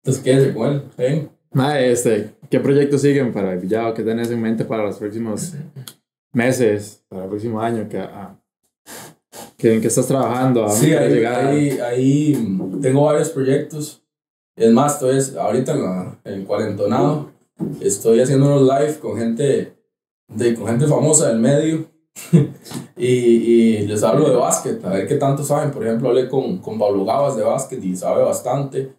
pues 0.02 0.18
quédese 0.18 0.54
con 0.54 0.66
él. 0.72 0.82
¿eh? 0.98 1.28
Mae, 1.52 1.92
este, 1.92 2.34
¿qué 2.50 2.60
proyectos 2.60 3.00
siguen 3.00 3.32
para 3.32 3.52
el 3.54 3.58
Villado? 3.60 3.94
¿Qué 3.94 4.02
tenés 4.02 4.30
en 4.30 4.40
mente 4.42 4.64
para 4.64 4.84
los 4.84 4.96
próximos 4.98 5.54
meses, 6.32 7.02
para 7.08 7.24
el 7.24 7.30
próximo 7.30 7.60
año? 7.60 7.88
¿Qué, 7.88 7.98
ah, 7.98 8.38
¿qué- 9.56 9.74
¿En 9.74 9.80
qué 9.80 9.88
estás 9.88 10.06
trabajando? 10.06 10.64
¿A 10.64 10.70
Sí, 10.70 10.92
ahí, 10.92 11.24
ahí, 11.24 11.70
ahí, 11.80 12.58
tengo 12.82 13.04
varios 13.04 13.30
proyectos. 13.30 14.02
Es 14.56 14.70
más, 14.72 14.94
estoy 14.94 15.16
es- 15.16 15.34
ahorita 15.36 15.72
en, 15.72 15.82
la, 15.82 16.18
en 16.24 16.44
cuarentonado. 16.44 17.30
Estoy 17.80 18.20
haciendo 18.20 18.46
unos 18.46 18.62
live 18.62 18.98
con 18.98 19.16
gente, 19.18 19.72
de, 20.28 20.54
con 20.54 20.66
gente 20.66 20.86
famosa 20.86 21.28
del 21.28 21.38
medio. 21.40 21.86
y, 22.96 23.06
y 23.06 23.86
les 23.86 24.02
hablo 24.02 24.28
de 24.28 24.36
básquet, 24.36 24.84
a 24.84 24.90
ver 24.90 25.06
qué 25.08 25.16
tanto 25.16 25.42
saben. 25.44 25.70
Por 25.70 25.86
ejemplo, 25.86 26.08
hablé 26.08 26.28
con, 26.28 26.58
con 26.58 26.78
Pablo 26.78 27.04
Gabas 27.04 27.36
de 27.36 27.42
básquet 27.44 27.82
y 27.84 27.96
sabe 27.96 28.22
bastante. 28.22 28.92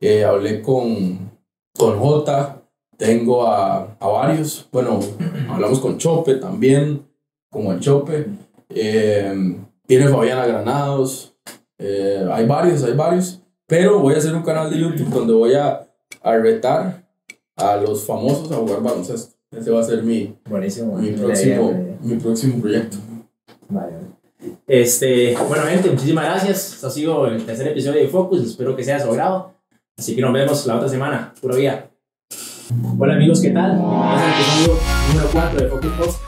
Eh, 0.00 0.24
hablé 0.24 0.60
con, 0.62 1.30
con 1.76 1.98
Jota, 1.98 2.62
tengo 2.96 3.46
a, 3.46 3.96
a 3.98 4.06
varios. 4.08 4.68
Bueno, 4.72 5.00
hablamos 5.50 5.80
con 5.80 5.98
Chope 5.98 6.34
también, 6.36 7.06
con 7.50 7.66
el 7.66 7.80
Chope. 7.80 8.26
Eh, 8.68 9.56
tiene 9.86 10.08
Fabiana 10.08 10.46
Granados. 10.46 11.36
eh, 11.78 12.26
hay 12.32 12.46
varios, 12.46 12.82
hay 12.84 12.94
varios. 12.94 13.40
Pero 13.66 13.98
voy 14.00 14.14
a 14.14 14.18
hacer 14.18 14.34
un 14.34 14.42
canal 14.42 14.70
de 14.70 14.78
YouTube 14.78 15.08
donde 15.08 15.32
voy 15.32 15.54
a, 15.54 15.86
a 16.22 16.36
retar 16.36 17.02
a 17.56 17.76
los 17.76 18.04
famosos 18.04 18.50
a 18.52 18.56
jugar 18.56 18.82
baloncesto. 18.82 19.34
Ese 19.50 19.70
va 19.70 19.80
a 19.80 19.84
ser 19.84 20.02
mi, 20.02 20.36
Buenísimo. 20.48 20.96
mi, 20.96 21.12
próximo. 21.12 21.93
Mi 22.04 22.16
próximo 22.16 22.60
proyecto. 22.60 22.98
Vale, 23.68 23.92
vale. 23.92 24.06
Este, 24.66 25.36
bueno, 25.48 25.64
gente, 25.64 25.90
muchísimas 25.90 26.24
gracias. 26.24 26.74
Esto 26.74 26.86
ha 26.86 26.90
sido 26.90 27.26
el 27.26 27.44
tercer 27.44 27.68
episodio 27.68 28.00
de 28.02 28.08
Focus. 28.08 28.44
Espero 28.44 28.76
que 28.76 28.84
sea 28.84 28.98
de 28.98 29.04
su 29.04 29.10
agrado. 29.10 29.54
Así 29.96 30.14
que 30.14 30.20
nos 30.20 30.32
vemos 30.32 30.66
la 30.66 30.76
otra 30.76 30.88
semana. 30.88 31.32
Pura 31.40 31.56
vida. 31.56 31.90
Hola, 32.98 33.14
amigos, 33.14 33.40
¿qué 33.40 33.50
tal? 33.50 33.78
Bienvenidos 33.78 34.22
al 34.22 34.32
episodio 34.32 34.78
número 35.08 35.28
4 35.32 35.60
de 35.60 35.68
Focus 35.68 35.92
Post. 35.92 36.18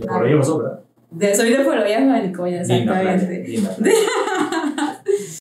Lo 0.00 0.06
corregimos, 0.06 0.58
¿verdad? 0.58 0.80
De, 1.10 1.34
soy 1.36 1.50
de 1.50 1.58
Linda 1.58 1.70
playa, 2.32 2.60
exactamente. 2.60 3.44
linda 3.48 3.70
playa. 3.76 3.94